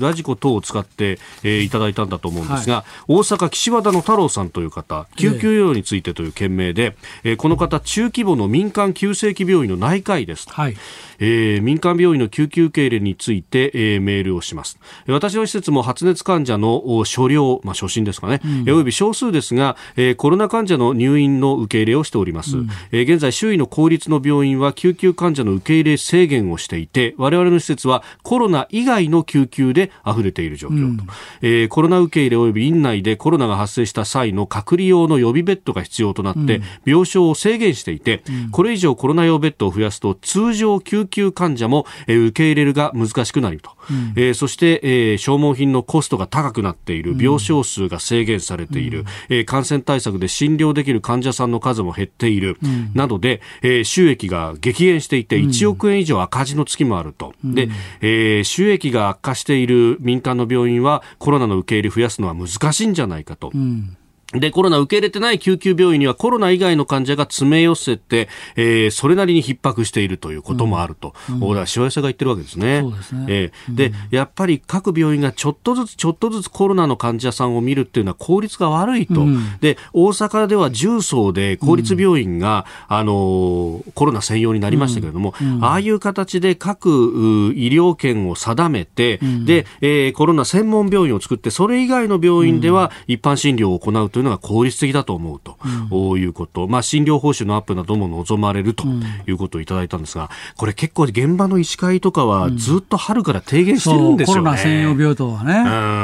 [0.00, 10.48] ラジコ等を使って、えー、いただいたんだと思うんですが、はい、大阪岸和田の太郎さんという方救急医療についてという件名で、えー、えー、この方中規模の民間急性期病院の内科医です。
[10.50, 10.76] はい。
[11.24, 14.78] えー、民間病院の救急受け入れについて、えー、メールをします。
[15.06, 31.08] 私の施設も発熱患者の所領、まあ、初診ですかね、うん、および少数ですが、えー、コロナ患者の入院の受け入れをしております、うん、えー、現在周囲の公立の病院は救急患者の受け入れ制限をしていて我々の施設はコロナ以外の救急で溢れている状況と、うん、
[31.42, 47.12] えー、コロナ受け入れおよび院内でコロナが発生した際の隔離用の予備ベッドが必要となって、病床を制限していて、これ以上コロナ用ベッドを増やすと通常救急患者も、えー、受け入れるが難しくなると、うん、えー、そして、えー、消耗品のコストが高くなっている。
[47.12, 57.68] 病床数が制限されている、うん、えー、感染対策で診療できる患者さんの数も減っている、うん、などで、えー、収益が激減していて1億円以上赤字の月もあると、で、
[58.00, 63.50] えー、収益が悪化している民間の病院はコロナの受け入れ増やすのは難しいんじゃないかと。
[63.54, 63.96] うん
[64.34, 71.14] で、コロナ受け入れてない救急病院にはコロナ以外の患者が詰め寄せて、えー、それなりに逼迫しているということもあると。
[71.28, 72.80] うん、うん、だしわ寄せが言ってるわけですね。
[72.82, 73.26] そうですね。
[73.28, 79.22] えー、で、やっぱり各病院がちょっとずつちょっとずつコロナの患者さんを見るっていうのは効率が悪いと。
[79.22, 95.58] うん、で、大阪では重曹で公立病院が、うん、あのコロナ専用になりましたけれども、ああいう形で各医療圏を定めて、で、えー、コロナ専門病院を作って、それ以外の病院では一般診療を行うといういうのが効率的だと思うと、
[95.92, 98.84] うん、いうこと、まあ、診療報酬のアップなども望まれると
[99.26, 104.42] いうことをいただいたんですが、これ結構現場の医師会とかはずっと春から提言してるんですよね。
[104.42, 105.54] コロナ専用病棟はね、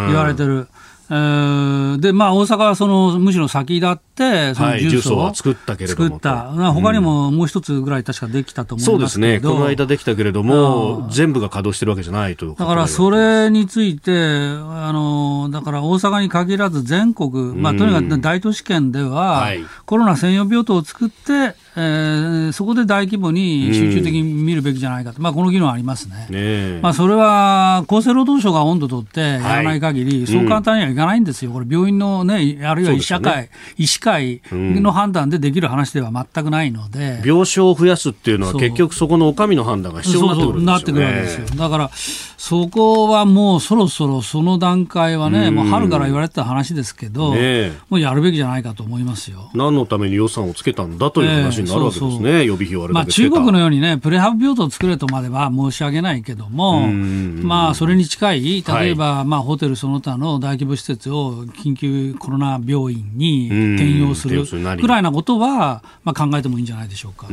[0.09, 0.68] 言われてる。
[1.10, 6.04] えー、で、まあ、大阪はその、むしろ先立って、その重曹を作ったけれども。
[6.04, 6.50] 作った。
[6.72, 9.40] 他にももう一つぐらい確かできたと思いますそうですね。
[9.40, 26.26] この間できたけれども、全部が稼働してるわけじゃないとだからそれについて、あの、だから大阪に限らず全国、まあ、とにかく大都市圏では、はい、コロナ専用病棟を作って、えー、そこで大規模に集中的に見るべきじゃないかと、まあ、この議論ありますね。
[26.28, 41.46] ねまあ、それは厚生労働省が温度取ってやらない限り、はい、そう簡単にはいかないんですよ、これ、病院のね、あるいは医者会、ね、医師会の判断でできる話では全くないので、病床を増やすっていうのは、結局、そこのお上の判断が必要になってくるわけですよ。
[41.56, 41.90] だから
[42.38, 49.50] そこはもうそろそろその段階はね、もう春から言われてた話ですけど、ね、もうやるべきじゃないかと思いますよ。
[49.54, 52.44] 何のために予算をつけたんだという話になるわけですね、えー、そうそう。
[52.44, 67.28] 予備費をあれまあ、中国のようにね、プレハブ病棟を作れとまでは申し上げないけども、まあ、それに近い、例えば、はい、まあ、ホテルその他の大規模施設を緊急コロナ病院に転用するくらいなことは、まあ、考えてもいいんじゃないでしょうか。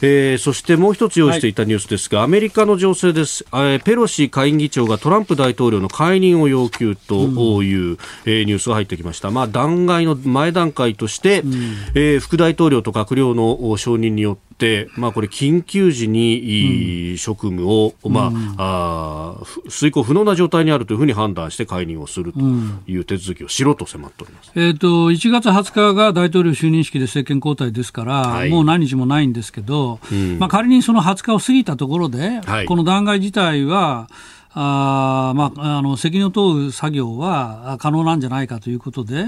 [0.00, 11.52] えー、そしてもう一つ用意していたニュースですが、はい、アメリカの情勢です、えー、ペロシ下院議長がトランプ大統領の解任を要求という、うん、えー、ニュースが入ってきました、まあ、弾劾の前段階として、うん、
[11.94, 14.47] えー、副大統領と閣僚の承認によって、
[14.96, 19.36] まあ、これ緊急時に、うん、職務を、まあ、うん、あ
[19.68, 22.40] 遂行不能な状態にあるというふうに判断して解任をすると
[22.86, 30.00] いう手続きをしろと迫っております、うん、えーと、1月20日が大統領就任式で政権交代ですから、はい、もう何日もないんですけど、
[30.38, 34.08] まあ、仮にその20日を過ぎたところで、はい、この弾劾自体は、
[34.54, 39.24] あまあ、あの責任を問う作業は可能なんじゃないかということで、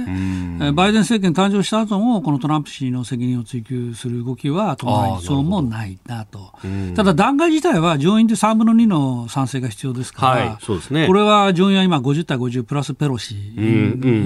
[0.75, 4.77] バイデン政権誕生した後も、このトランプ氏の責任を追及する動きは、
[5.23, 6.53] そうもないなと、
[6.97, 13.35] ただ、弾劾自体は上院で3分の2の賛成が必要ですから、はいそうですね、これは上院は今、50対50プラスペロシ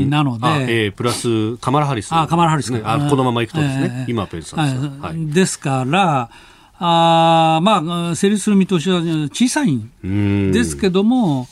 [0.08, 6.30] なので、うんうん、えー、プラスカマラ・ハリス、あカマラハリス、ね、あこのままいくとですね、えー、今ペンさんです、はい、ですから、
[6.78, 11.46] あまあ、成立する見通しは小さいんですけども、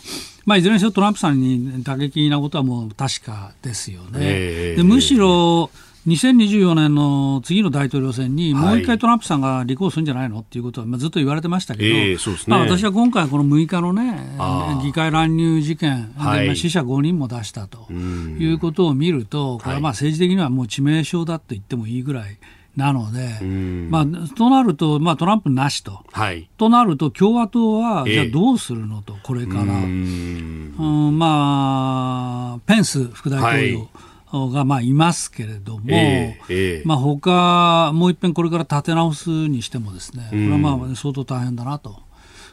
[0.45, 4.19] まあ、いずれにしろトランプさんに打撃なことはもう確かですよね。
[4.21, 5.71] えー、でむしろ
[6.07, 14.37] 2024年の次の大統領選に、もう一回トランプさんが立候補するんじゃないのっていうことは、まあ、ずっと言われてましたけど、えーね、まあ、私は今回、この6日のね、
[14.83, 22.37] 議会乱入事件、はい、死者5人も出したということを見ると、これはまあ政治的にはもう致命傷だと言ってもいいぐらい。
[22.77, 31.19] なので、まあ、となると、まあ、トランプなしと、はい、となると、共和党は、じゃあどうするのと、これから、うん。
[31.19, 33.89] まあ、ペンス副大統
[34.33, 42.01] 領がまあいますけれども、えーえー、まあ他もう一遍これから立て直すにしても、ですねこれはまあ相当大変だなと、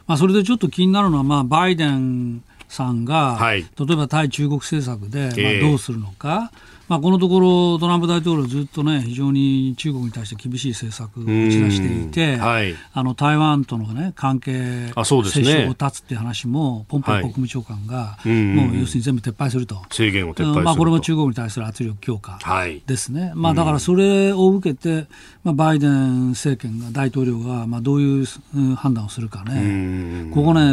[0.06, 6.50] まあ、それでちょっと気になるのは、まあ、バイデンさんが、はい、例えば対中国政策で、まあ、どうするのか。
[6.52, 11.30] えーまあ、このところ、トランプ大統領、ずっとね、非常に中国に対して厳しい政策を打ち
[11.62, 22.40] 出していて、はい、あの台湾との、ね、関係、あそうですね、を断つっていう話も、ポンポン国務長官が、はい、もう要するに全部撤廃すると、制限を撤廃するまあ、これも中国に対する圧力強化
[22.84, 25.06] ですね、はい、まあ、だからそれを受けて、
[25.44, 28.26] まあ、バイデン政権が、大統領が、まあ、どういう
[28.74, 30.64] 判断をするかね、ここね、え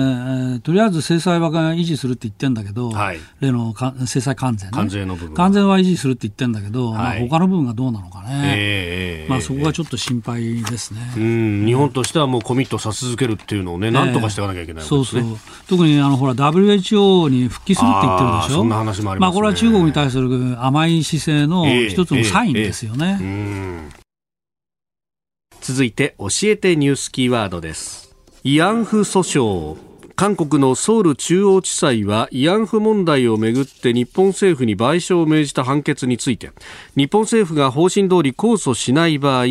[0.56, 3.76] ー、とりあえず制裁は維持するって言ってるんだけど、はい、例の
[4.08, 5.36] 制裁関税ね、関税の部分。
[5.36, 7.20] 関税は維持するするって言ってるんだけど、はい。
[7.20, 15.24] まあ、他の部分がどうなのかね、えー、まあ、そこがちょっと心配ですね、うん、日本としてはもうコミットさ続けるっていうのをね、なんとかしていかなきゃいけない、ね、そうそう。
[15.68, 23.18] 特にあのほら WHO に復帰するって言ってるでしょ、そんな話もあります、ね、まあ、これは中国に対する甘い姿勢の一つのサインですよね。
[23.22, 28.16] えーえー、続いて教えてニュースキーワードです。
[28.44, 29.87] 慰安婦訴訟
[30.18, 36.50] 韓国のソウル中央地裁は慰安婦問題をめぐって日本政府に賠償を命じた判決について
[36.96, 39.46] 日本政府が方針通り控訴しない場合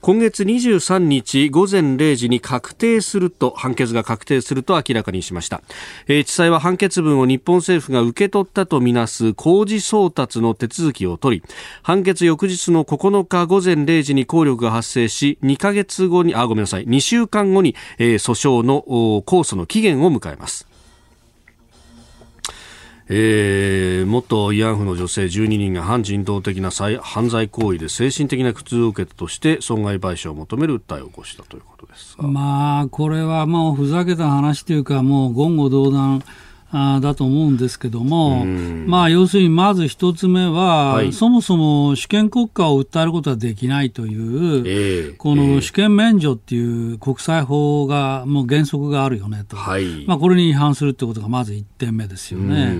[0.00, 5.60] 今月23日午前0時に確定すると判決が確定すると明らかにしました、
[6.06, 11.48] えー、地裁は判決文を日本政府が受け取ったとみなす公示送達の手続きを取り
[11.82, 20.66] 判決翌日の9日午前0時に効力が発生し2ヶ月後にあごめんなさい2週間後に、えー、訴訟の控訴の期限を迎えます。
[23.08, 36.22] えー、元慰安婦の女性12人が反人道的な犯罪行為で精神的な苦痛を受けたとして損害賠償を求める訴えを起こしたということですまあこれはもうふざけた話というかもう言語道断
[36.72, 52.74] あだと思うんですけども、まあ、要するにまず一つ目は、はい、そもそも主権国家を訴えることはできないという、えー、この主権免除っていう国際法が、もう原則があるよねと、はい、まあ、これに違反するってことがまず1点目ですよね。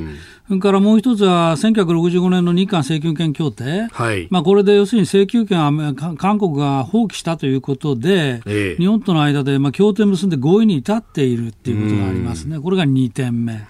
[0.53, 12.61] それからもう一つは、1965年の日韓請求権協定、はい、まあ、これで要するに請求権を韓国が放棄したということで、えー、日本との間でまあ協定を結んで合意に至っているっていうことがありますね。
[12.61, 13.62] これが2点目。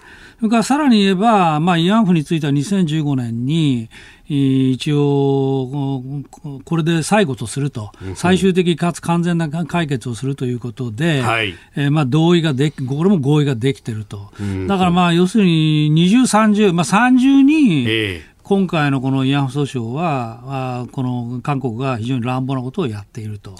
[0.42, 3.88] それからさらに言えば、まあ、慰安婦については2015年に、
[4.28, 6.24] 一応、
[6.64, 14.32] これで最後とすると、最終的かつ完全な解決をするということで、はい、えー、まあ、同意ができ、これも合意ができてると。
[14.66, 23.54] だからまあ、要するに20、30、まあ、30に、えー今回のこの慰安婦訴訟は、この韓国が非常に乱暴なことをやっていると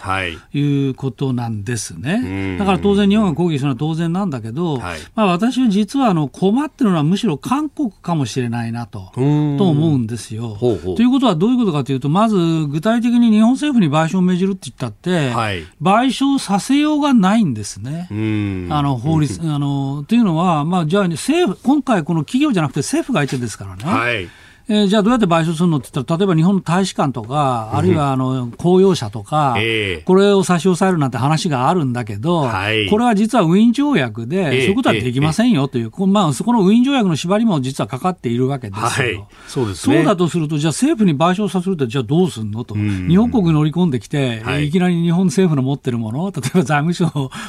[0.52, 2.56] いうことなんですね。
[2.58, 10.48] だから当然、日本が抗議するのは当然なんだけど、はい、まあ、私は実はあの困ってるのはむしろ韓国かもしれないなとと思うんですよ。
[10.48, 18.08] ほうほうということはどういうことかというと、まず具体的に日本政府に賠償を命じるって言ったって、はい、賠償させようがないんですね。
[18.10, 23.84] あの法律、あのというのは、まあ、じゃあ、政府、今回、この企業じゃなくて政府が相手ですからね。
[23.84, 29.56] はいえー、じゃあどうやって賠償するのって言ったら、例えば日本の大使館とか、あるいはあの公用車とか、
[30.04, 32.48] これを差し押さえるなんて話があるんだけど、
[32.90, 47.06] これは実はウィーン条約で、そういうことはできませんよという、まあ、そこのウィーン条約の縛りも実はかかっているわけですけど、そうですそうだとすると、じゃあ政府に賠償させると、じゃあどうするのと、日本国に乗り込んできて、い、きなり日本政府の持ってるもの、例えば財務省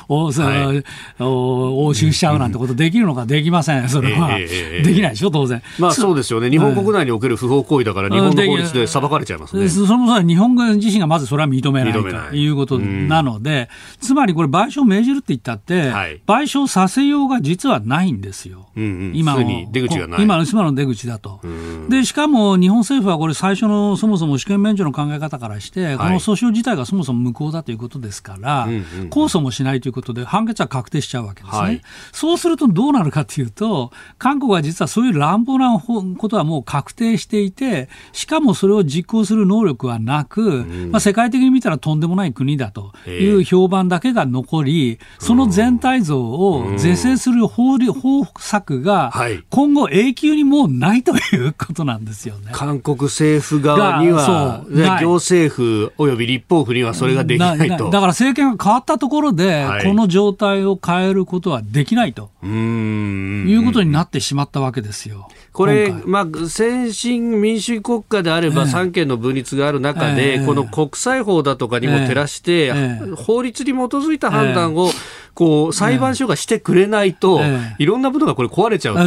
[0.08, 0.84] を、はい、
[1.20, 4.38] 押収しちゃうなんてことできるのか、できません、それは。
[4.38, 5.62] できないでしょ、当然。
[5.80, 9.68] まあそうですよね、日本国内における不法行為だから、日本の法律で裁かれちゃいますね。
[9.68, 11.94] そもそも日本自身がまずそれは認めない。
[11.94, 12.00] と
[12.36, 12.54] い。
[12.54, 21.42] うことなので、つまりこれ、賠償を命じるって言ったって、はい、賠償させようが実はないんですよ、うんうん、今の出口今の今の出口だと。
[21.90, 31.62] でしかも日本政府はこれ、最初のそもそも主権免除の考え方からして、この訴訟自体がそもそも無効だということですから、控訴もしないということで、判決は確定しちゃうわけですね。
[31.62, 31.82] はい、
[32.12, 49.14] そうするとどうなるかというと、韓国は実はそういう乱暴なことはもう確定していて、しかもそれを実行する能力はなく、うん、まあ、世界的に見たらとんでもない国だという評判だけが残り、その全体像を是正する法法策が、
[49.50, 52.50] 今後永久にもうないということなんですよね。
[52.52, 54.64] 韓国政府側には、
[55.02, 57.86] 行政府および立法府にはそれができないと。
[57.90, 65.28] だから政権が変わったところで、この状態を変えることはできないと、いうことになってしまったわけですよ。
[65.54, 72.74] これ、まあ、先進民主国家であれば、三権の分立がある中で、この国際法だとかにも照らして、
[73.16, 74.90] 法律に基づいた判断を、
[75.36, 77.40] こう裁判所がしてくれないと、
[77.78, 79.02] いろんなことがこれ壊れちゃうと、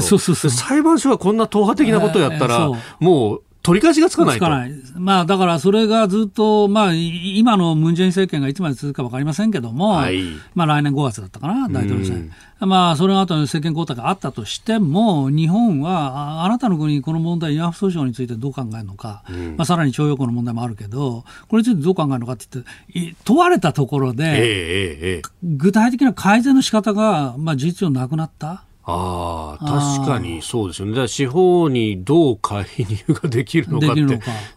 [0.51, 2.71] 裁判所がこんな党派的なことをやったら、
[3.01, 4.49] もう取り返しがつかないと。
[4.49, 10.23] ないまあ、だからそれがずっと、まあ、今のムン・ジェイン政権がいつまで続くか分かりませんけども、はい、
[10.55, 12.31] まあ、来年5月だったかな、大統領選。
[12.61, 22.47] まあ、その後の政権交代があったとしても、日本はあなたの国、この問題、慰安婦訴訟についてどう考えるのか、うん、まあ、さらに徴用工の問題もあるけど、これについてどう考えるのかって
[22.95, 24.37] 言って、問われたところで、えー
[25.19, 28.63] えー、具体的な改善の仕方がまあ、事実上なくなった。
[28.89, 30.93] ああ、確かにそうですよね。
[30.93, 34.03] だから司法にどう介入ができるのかって、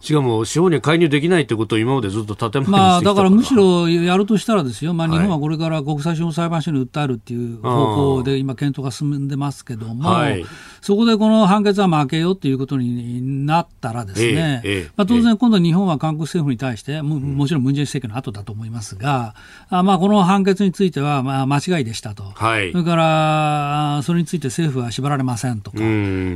[0.00, 10.44] しかも司法には介入できないってことを今までずっと建前まあ、だからむしろやるとしたらですよ、まあ、日本はこれから国際司法裁判所に訴えるっていう方向で今、検討が進んでますけども、はい、
[10.80, 19.34] そこでこの判決は負けようっていうことになったらですね、ええまあ、当然今度日本は韓国政府に対しても、もちろんムン・ジェイン政権の後だと思いますが、
[19.70, 22.22] あまあ、この判決についてはまあ間違いでしたと。
[22.22, 25.78] はい、それからそれについて政府は縛られませんとか、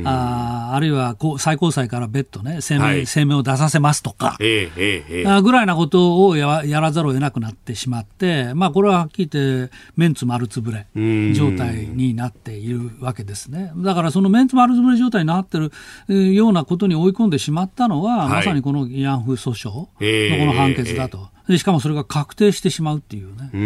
[0.05, 10.87] ああるいは最高裁から別途ね声明はい、声明を出させますとか、えええ、ぐらいなことをややらざるを得なくなってしまって、まあ、これははっきり言って、メンツ丸つぶれ
[11.33, 13.71] 状態になっているわけですね。
[13.77, 19.87] だからそのメンツ丸つぶれ状態になってるようなことに追い込んでしまったのは、はい、まさにこの慰安婦訴訟の
[20.39, 21.34] この判決だと。
[21.57, 23.57] しかもそれが確定してしまうっていうね、う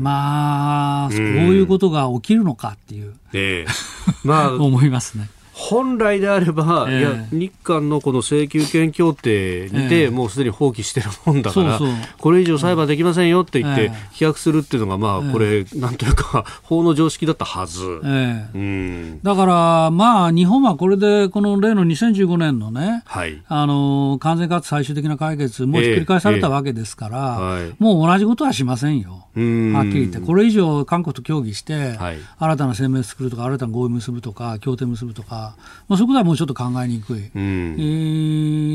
[0.00, 3.66] まあ、こういうことが起きるのかっていう、え。
[3.68, 5.28] ー、 まあ、思いますね。
[5.54, 11.96] 本来であれば、えー、いや日韓のこの請求権協定にて、えー、もうすでに放棄してるもんだから、そうそう。
[12.18, 29.24] これ以上裁判できませんよって言って、飛躍するっていうのが、まあ、これ、なんというか、 法の常識だったはず、えー、うん、だから、まあ、日本はこれで、この例の2015年のね、はい、あの完全かつ最終的な解決、もうひっくり返されたわけですから、はい、もう同じことはしませんよ。
[29.36, 35.43] はっきり言って、これ以上韓国と協議して、はい、新たな声明を作るとか、新たな合意結ぶとか、協定結ぶとか、
[35.88, 37.30] まあ、そこではもうちょっと考えにくい。
[37.34, 37.82] うん、え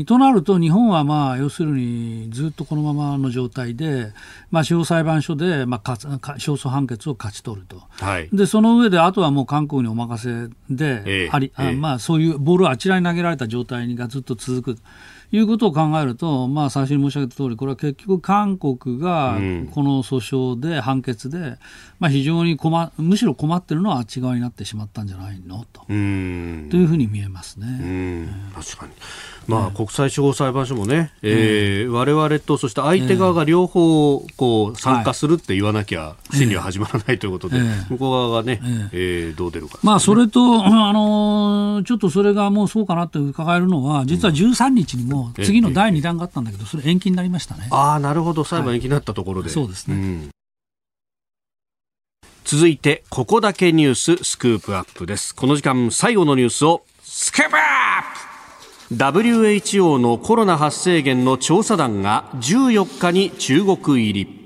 [0.02, 4.12] ー、となると、日本はまあ要するにずっとこのままの状態で、
[4.50, 14.78] まあ、司法裁判所で、まあ、勝勝訴判決を勝ち取ると、はい、でその上であとはもう韓国にお任せで、えー、あり、えー、あまあ、そういうボールをあちらに投げられた状態がずっと続く。
[15.32, 19.34] いうことを考えると、まあ、最初に申し上げた通り、これは結局、韓国が
[19.70, 21.58] この訴訟で、判決で、
[21.98, 25.64] まあ、非常に困むしろ困ってるのはあっち側になってしまったんじゃないの？
[25.72, 25.82] と。
[25.86, 28.28] というふうに見えますね。
[28.54, 28.92] 確かに
[29.50, 37.58] まあ、国際司法裁判所もね、えー、われわれとそして相手側が両方こう参加するって言わなきゃ審理は始まらないということで、
[37.90, 38.60] 向こう側がね、
[38.92, 47.68] えー、どう出るか、まあ、それと、あのちょっとそれがもうそうかなって伺えるのは、実は13日にも次の第2弾があったんだけど、それ延期になりましたね。
[47.70, 49.48] ああ、なるほど、裁判延期になったところで。
[49.48, 50.28] そうですね。
[52.44, 55.34] 続いて、ここだけニューススクープアップです。
[55.34, 58.19] この時間、最後のニュースをスクープアップ
[58.92, 64.40] WHO のコロナ発生源の調査団が14日に中国入り。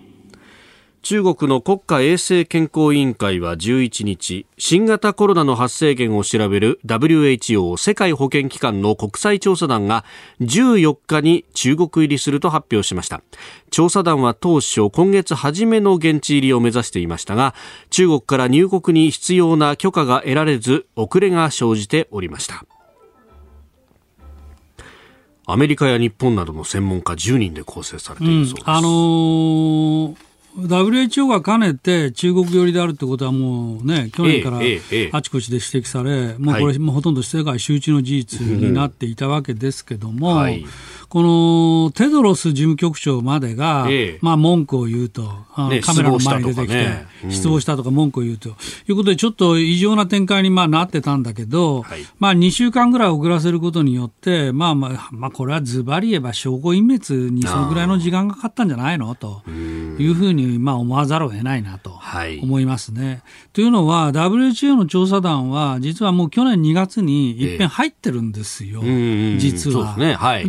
[1.01, 10.05] 中国の国家衛生健康委員会は11日新型コロナの発生源を調べる WHO 世界保健機関の国際調査団が
[10.40, 13.22] 14日に中国入りすると発表しました。
[13.70, 17.55] 調査団は当初今月初めの現地入りを目指していましたが
[17.88, 22.66] 中国から入国に必要な許可が得られず遅れが生じておりました。
[25.47, 30.16] アメリカや日本などの専門家10人で構成されているそうです、うん、あのー
[30.57, 34.59] WHO が兼ねて中国寄りであるってことはもうね、去年から
[35.12, 40.64] あちこちで指摘され、もうこれ、もうほとんど世界周知の事実になっていたわけですけども、はい、
[41.14, 45.22] このテドロス事務局長までが、ええ、まあ、文句を言うと、
[45.70, 47.06] ね、カメラの前に出てきて、ね。
[47.22, 48.48] うん、失望したとか文句を言うと。
[48.48, 48.52] い
[48.88, 59.14] うことで、ちょっと異常な展開にまあなってたんだけど、はい、まあ、2週間ぐらい遅らせることによって、まあまあ、まあ、これはズバリ言えば証拠隠滅にそのぐらいの時間がかかったんじゃないの？
[59.14, 61.96] というふうにまあ思わざるを得ないなと
[62.42, 63.06] 思いますね。
[63.06, 69.94] はい、というのは、WHO の調査団は、実はもう去年2月にいっぺん入ってるんですよ、え実は。
[69.96, 70.14] で、ね。
[70.14, 70.48] はい、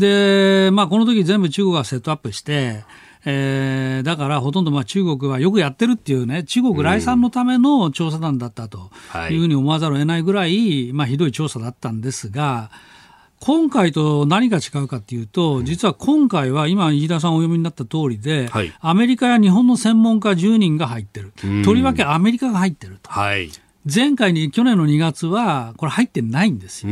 [0.71, 2.83] まあ、この時全部中国がセットアップして、
[3.25, 8.91] えー、だからほとんどまあ中国はよくやってるっていうね、中国来産のための調査団だったと
[9.31, 12.69] いうふうに思わざるを得ないぐらい、まあ、ひどい調査だったんですが、
[13.39, 21.33] 今回と何が違うかというと、実は今回は今、飯田さんお読みになった通りで、はい、アメリカや日本の専門家10人が入ってる、
[21.63, 23.11] とりわけアメリカが入ってると。
[23.11, 23.49] はい
[23.93, 26.89] 前回に去年の2月は、これ入ってないんですよ。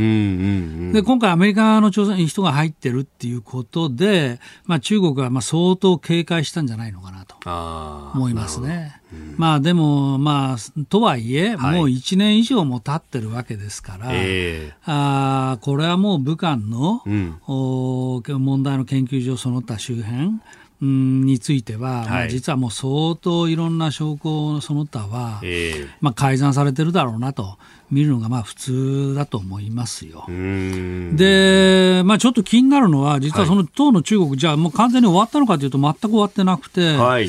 [0.93, 7.33] で、今回アメリカの調査に人が入ってるっていうことで、まあ中国はまあ相当警戒したんじゃないのかなと。
[7.45, 9.01] 思いますね。
[9.37, 20.39] まあでも、まあ、とはいえ、はい、もう1年以上も経ってるわけですから、えー、あこれはもう武漢の、うん、お問題の研究所その他周辺、
[20.83, 27.57] については、はい、まあ、実はもう相当いろんな証拠その他は、えー、まあ、改ざんされてるだろうなと
[27.89, 30.25] 見るのがまあ普通だと思いますよ。
[30.27, 37.25] で、まあ、ちょっと気になるのは、実はその党の中国、はい、じゃあもう完全に終わったのかというと、全く終わってなくて、はい、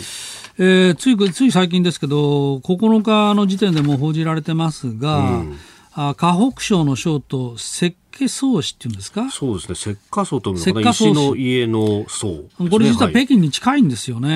[0.59, 5.59] えー、ついつい最近ですけど、9日の時点でも報じられてますが、うん
[5.97, 9.31] あ河北省の省と石家荘市っていうんですか？
[9.31, 9.93] そうですね。
[9.95, 12.29] 石化層というのか石の家の層、
[12.59, 14.33] ね、これ実は北京に近いんですよね、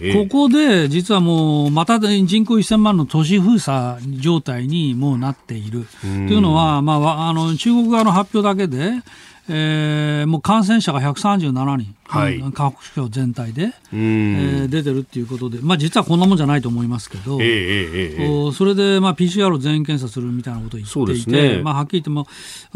[0.00, 5.86] はい、ここで実はもうまた人口1000万の都市封鎖状態にもうなっている。
[6.00, 9.02] というのは、まあ、あの中国側の発表だけで
[9.48, 22.26] えー、もう感染者が137人、はい、河北省全体で、えー、出てるっていうことで、まあ、実はこんなもんじゃないと思いますけど、えーえー、それで、まあ、PCR を全員検査するみたいなことを言っていて、ね、まあ、はっきり言っても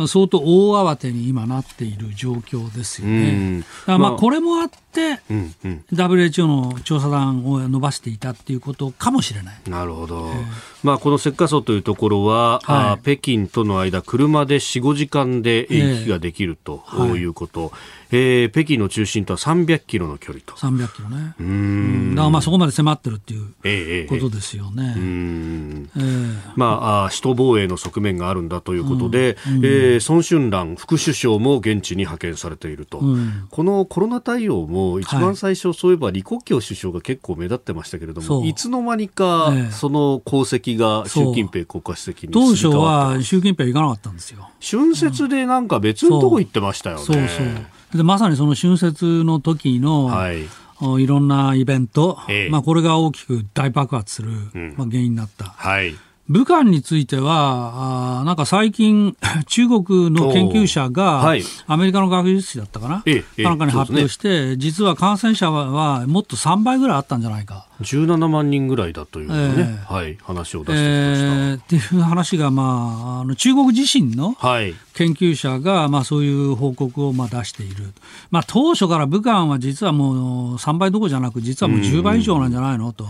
[0.07, 3.63] 相当大慌てに今なっている状況ですよね。
[3.87, 9.61] まあ、これもあって、うんうん、WHO の調査団を伸ばしていたっていうことかもしれない。
[9.69, 10.45] なるほど、えー、
[10.83, 16.83] まあ、この石化層というところは、はい、北京との間車で4、5時間で行き来ができると
[17.17, 17.71] いうこと、はい
[18.11, 20.55] えー、北京の中心とは300キロの距離と。
[20.55, 21.35] 300キロね。
[21.41, 22.15] うん。
[22.15, 24.95] だからまあそこまで迫ってるっていうことですよね。
[24.97, 32.99] えー、うんえー、まあ、首都防衛の側面があるんだということで、うん、えー、孫春蘭副首相も現地に派遣されていると。
[32.99, 44.49] うん、このコロナ対応も一番最初、そういえば李克強首相が結構目立ってましたけれども、はい、いつの間にかその功績が習近平国家主席に当初は習近平行かなかったんですよ。
[44.61, 47.03] 春節でなんか別のとこ行ってましたよね。
[47.05, 50.43] そうそうでまさにその春節の時の、はい、
[51.03, 55.45] いろんなイベント、ええ、まあ、これが大きく大爆発する、うん、まあ、原因になった。
[55.45, 55.95] はい。
[56.29, 59.17] 武漢については、あなんか最近、
[59.47, 67.67] 中国の研究者が、はい、アメリカの学術誌だったかな、ええ、かなんかに発表して、ね、実は感染者はもっと3倍ぐらいあったんじゃないか。
[67.81, 71.27] 17万人ぐらいだというね、えー、はい、話を出してきました。
[71.27, 74.35] えー、っていう話が、まあ、あの中国自身の
[74.95, 77.93] 研究者が、まあ、そういう報告をまあ出している、
[78.31, 83.05] まあ、当初から武漢は実はもう3倍どころじゃなく、実はもう10倍以上なんじゃないの、と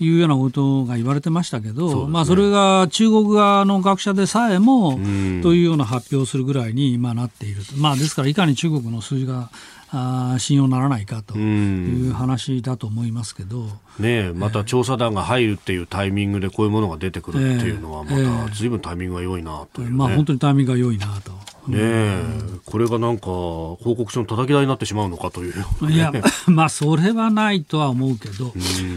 [0.00, 0.10] い。
[0.10, 4.98] うようなことが言われてましたけど、ね、まあ、それが中国側の学者でさえも、
[5.42, 9.50] というような発表をするぐらいに今なっている、まあ、ですから、いかに中国の数字が
[9.94, 13.68] あ信用ならないかという話だと思いますけど、
[13.98, 21.32] ね、また調査団が入るっていうタイミングでこういうものが出てくるっていうのは、またずいぶんタイミングが良いなという、ね、まあ、本当にタイミングが良いなと。
[21.66, 22.22] ねえ、
[22.66, 26.12] これがなんか報告書の叩き台になってしまうのかという、ね、いや、
[26.46, 28.52] まあ、それはないとは思うけど、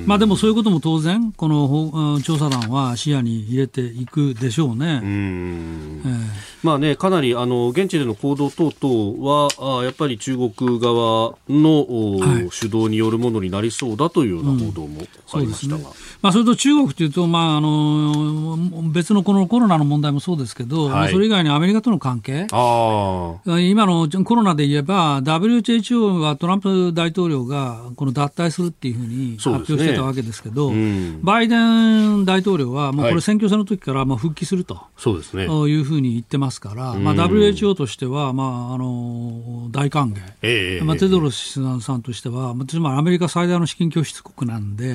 [0.05, 4.99] まあでもそういうことも当然、この調査団は視野に入れていくでしょうね。
[5.01, 6.01] うん。
[6.05, 15.01] えーまあね、かなりあの現地での行動等々はあやっぱり中国側の、はい、主導によるものになりそうだというような報道も
[15.33, 15.89] ありましたが、うんね、
[16.21, 18.57] まあ、それと中国というと、まあ、あの
[18.91, 22.47] 別のこのコロナの問題もそうですけど、はい、それ以外にアメリカとの関係。
[22.51, 44.93] 今のコロナで言えば WHO はトランプ大統領がこの脱退するっていうふうに発表してたわけですけど、ねうん、バイデン大統領はもうこれ選挙戦の時からまあ復帰すると、そうですね、いうふうに言ってますから、まあ、WHO としては、まあ、あの大歓迎、えー、まあ、テドロスさんとしては、つまりアメリカ最大の資金拠出国なんで、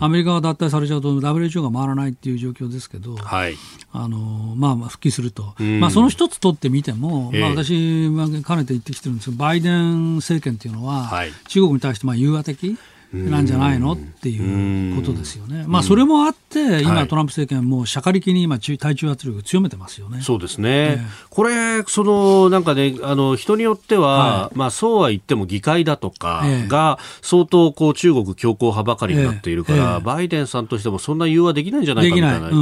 [0.00, 3.56] アメリカが脱退されちゃうと WHO が回らないっていう状況ですけど、はい、
[3.92, 8.08] あのまあ、復帰すると、まあ、その一つ取ってみても、まあ、私、
[8.42, 12.76] かねて言ってきてるんですけど、バイデン政権っていうのは、はい、中国に対してまあ融和的。
[13.12, 15.64] なんじゃないのっていうことですよね。
[15.66, 20.20] まあ、それもあって、今、トランプ政権も、しゃかりきに今、対中圧力強めてますよね。
[20.22, 21.04] そうですね。
[21.28, 32.54] これ、その、なんかね、あの、人によっては、まあ、そうは言っても議会だとかが、相当、こう、中国強硬派ばかりになっているから、バイデンさんとしてもそんな融和できないんじゃないかみたいな指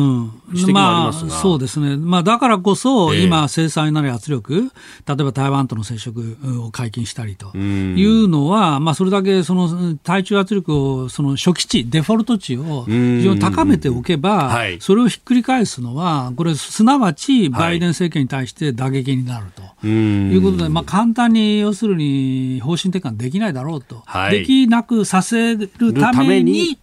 [0.64, 1.30] 摘もありますが。
[1.32, 1.98] そうですね。
[1.98, 4.70] まあ、だからこそ、今、制裁なり圧力、
[5.06, 19.86] 例えば台湾との接触を解禁したりというのは、まあ、それだけ、その、対中圧力を、その初期値、デフォルト値を非常に高めておけば、はい、それをひっくり返すのは、これ、すなわちバイデン政権に対して打撃になると。
[19.86, 26.78] いうことで、まあ、簡単に要するに方針転換できないだろうと、はい、できなくさせるために、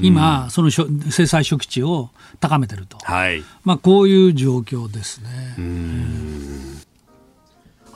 [0.00, 5.54] 今、その制裁初期値を高めてると、はい、まあ、こういう状況ですね。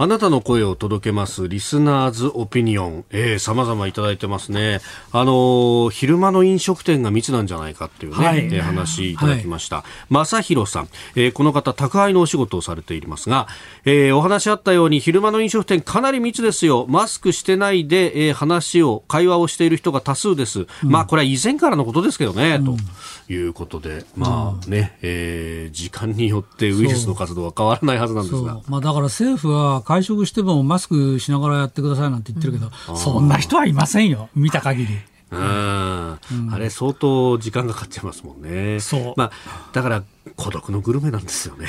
[0.01, 4.81] あなたの声を届けますリスナーズオピニオン、えー、様々いただいてますね。
[5.11, 9.83] あのー、昼間の飲食店が密なんじゃないかっていうね、はい、えー、話いただきました。
[10.09, 13.49] 正、はい、弘さん、えー、この方、宅配のお仕事をされていますが、
[13.85, 16.87] えー、お話あったように昼間の飲食店かなり密ですよ。
[16.89, 20.69] マスクしてないで、えー、話を、会話をしている人が多数です。
[20.85, 28.61] うん、まあ、これは以前からのことですけどね、うん、ということで、まあね、えー、時間によってウイルスの活動は変わらないはずなんですが。
[28.69, 34.99] まあ、だから政府は会食してもマスクしながらやってくださいなんて言ってるけど、うん、そんな人はいませんよ、見た限り。
[35.31, 36.19] うん、あ
[36.59, 38.81] れ相当時間がかかっちゃいますもんね。
[38.81, 39.15] そう。
[39.17, 39.31] まあ、
[39.73, 40.05] だから
[40.37, 41.69] 孤独のグルメなんですよね。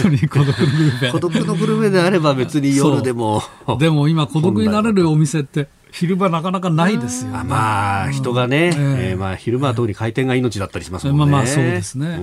[0.00, 1.12] 本当に孤独のグルメ。
[1.12, 3.42] 孤独のグルメであれば別に夜でも。
[3.78, 11.18] でも今孤独になれるお店って昼間なかなかないですよ、ね、まあ人がね、えー、えー、まあ昼間は特に回転が命だったりしますもんね。
[11.18, 12.18] まあまあそうですね。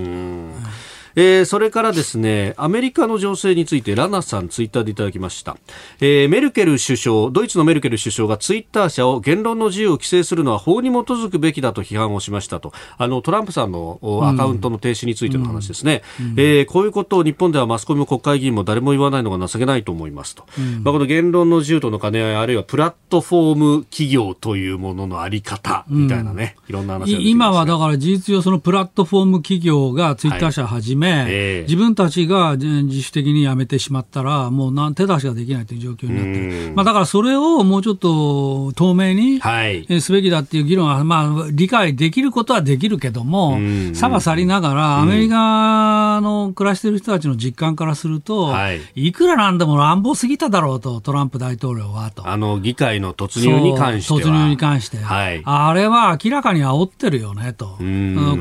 [1.15, 5.57] うんえー、それからですね、アメリカの情勢についてラナさんツイッターでいただきました。
[6.01, 12.73] えー、メルケル首相、ドイツのメルケル首相がツイッター社を言論の自由を規制するのは法に基づくべきだと批判をしましたと。
[12.97, 16.01] あの、トランプさんのアカウントの停止についての話ですね。
[16.19, 20.45] うんうん、えー、こういうことを日本ではマスコミも国会議員も誰も言わないのが情けないと思いますと。
[20.57, 39.41] うん、まあ、この言論の自由との兼ね合い、あるいはプラットフォーム企業というもののあり方みたいなね、いろんな話今はだから事実上そのプラットフォーム企業がツイッター社はじめ、はいえー、自分分たちが自主的にやめてしまったら、もう手出しができないという状況になってる、まあ、だからそれをもうちょっと透明に
[40.01, 43.57] すべきだっていう議論は、まあ、理解できることはできるけども、
[43.93, 48.53] 差が去りながら、アメリカの暮らしている人たちの実感からすると、
[48.95, 52.27] い、くらなんでも乱暴すぎただろうと、トランプ大統領はと。
[52.27, 57.77] あの議会の突入に関して突入に関して、はい、あれは明らかに煽ってるよねと、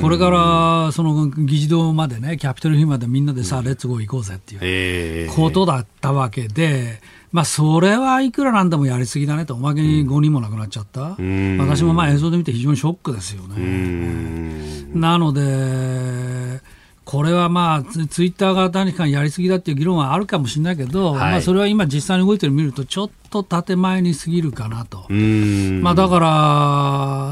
[0.00, 7.00] これからその議事堂までね、キャピトルヒルまでみんなでさあ、レッツゴー行こうぜっていうことだったわけで、
[7.32, 11.16] まあ、それはいくらなんでもやりすぎだねと、おまけに5人も亡くなっちゃった、
[11.58, 14.94] 私もまあ映像で見て非常にショックですよね。
[14.94, 16.60] なので、
[17.04, 26.26] これはまあツイッターが何かやりすぎだっていう議論はあるかもしれないけど、はい、まあ、それは今、実際に動いてるのを見ると、ちょっと建前に過ぎるかなと、まあ、だから、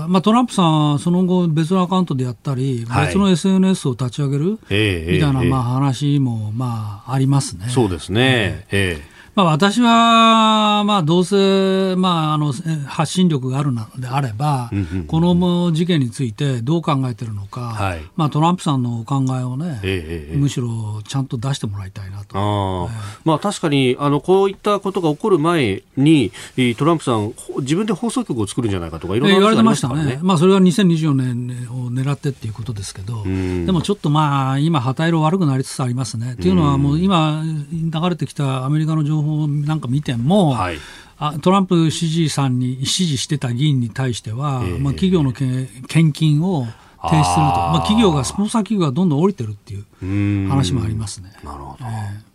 [0.09, 7.67] まあ、トランプさん、その後、別のアカウントでやったり、はい、別の SNS を立ち上げる、みたいなまあ話もまあありますね。
[7.69, 12.53] そうですね、ええまあ、私は、まあ、どうせ、まあ、あの
[12.87, 14.71] 発信力があるのであれば、
[15.07, 22.35] この事件についてどう考えているのか、はい、まあ、トランプさんのお考えをね、ええ、むしろちゃんと出してもらいたいなと。
[22.35, 22.89] あ
[23.25, 26.31] まあ、確かにあのこういったことが起こる前に、
[26.77, 36.37] トランプさん、自分で放送局を作るんじゃないかとか、いろいろ、言われてましたね、まあ、それは2024年を狙ってっていうことですけど、でもちょっとまあ、今、旗色悪くなりつつありますね。
[36.39, 40.79] というのは、もう今、流れてきたアメリカの情報報なんか見ても、はい、
[41.19, 46.67] あトランプ支持さんに支持してた議員に対しては、えー、まあ、企業の献金を
[47.03, 51.33] 停止すると、まあ、企業がスポンサー企業がどんどん降りてるっていう話もありますね。
[51.43, 52.33] なるほど、えー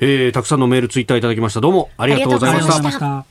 [0.00, 1.60] えー、たくさんのメール、ツイッターいただきました。
[1.60, 1.90] どうも。
[1.96, 3.24] ありがとうございました。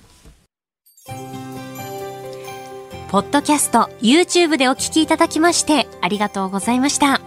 [3.09, 7.26] ポッドキャスト、YouTube でお聞きいただきまして、ありがとうございました。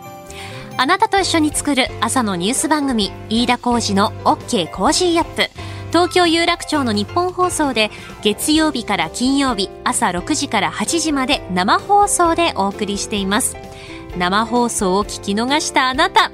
[0.83, 5.43] あなたと一緒に作る朝のニュース番組、飯田浩司の OK Cozy up。
[5.91, 7.91] 東京有楽町のニッポン放送で
[8.23, 13.59] 月曜日から金曜日朝6時から8時まで生放送でお送りしています。
[14.17, 16.33] 生放送を聞き逃したあなた、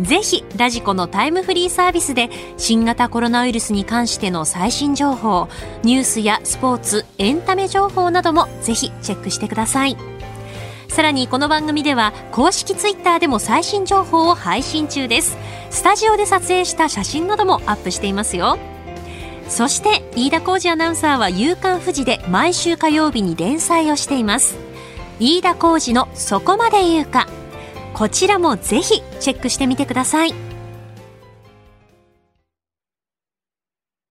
[0.00, 5.48] ぜひラジコのタイムフリーサービスで新型コロナウイルスに関しての最新情報、
[5.82, 10.17] ニュースやスポーツ、エンタメ情報などもぜひチェックしてください。
[10.88, 15.36] さらにこの番組では公式ツイッターでも最新情報を配信中です。
[15.70, 18.58] スタジオで撮影した写真などもアップしていますよ。
[19.48, 24.56] そして飯田浩二アナウンサーは夕刊富士で毎週火曜日に連載をしています。
[25.20, 27.28] 飯田浩二のそこまで言うか。
[27.94, 30.34] こちらもぜひチェックしてみてください。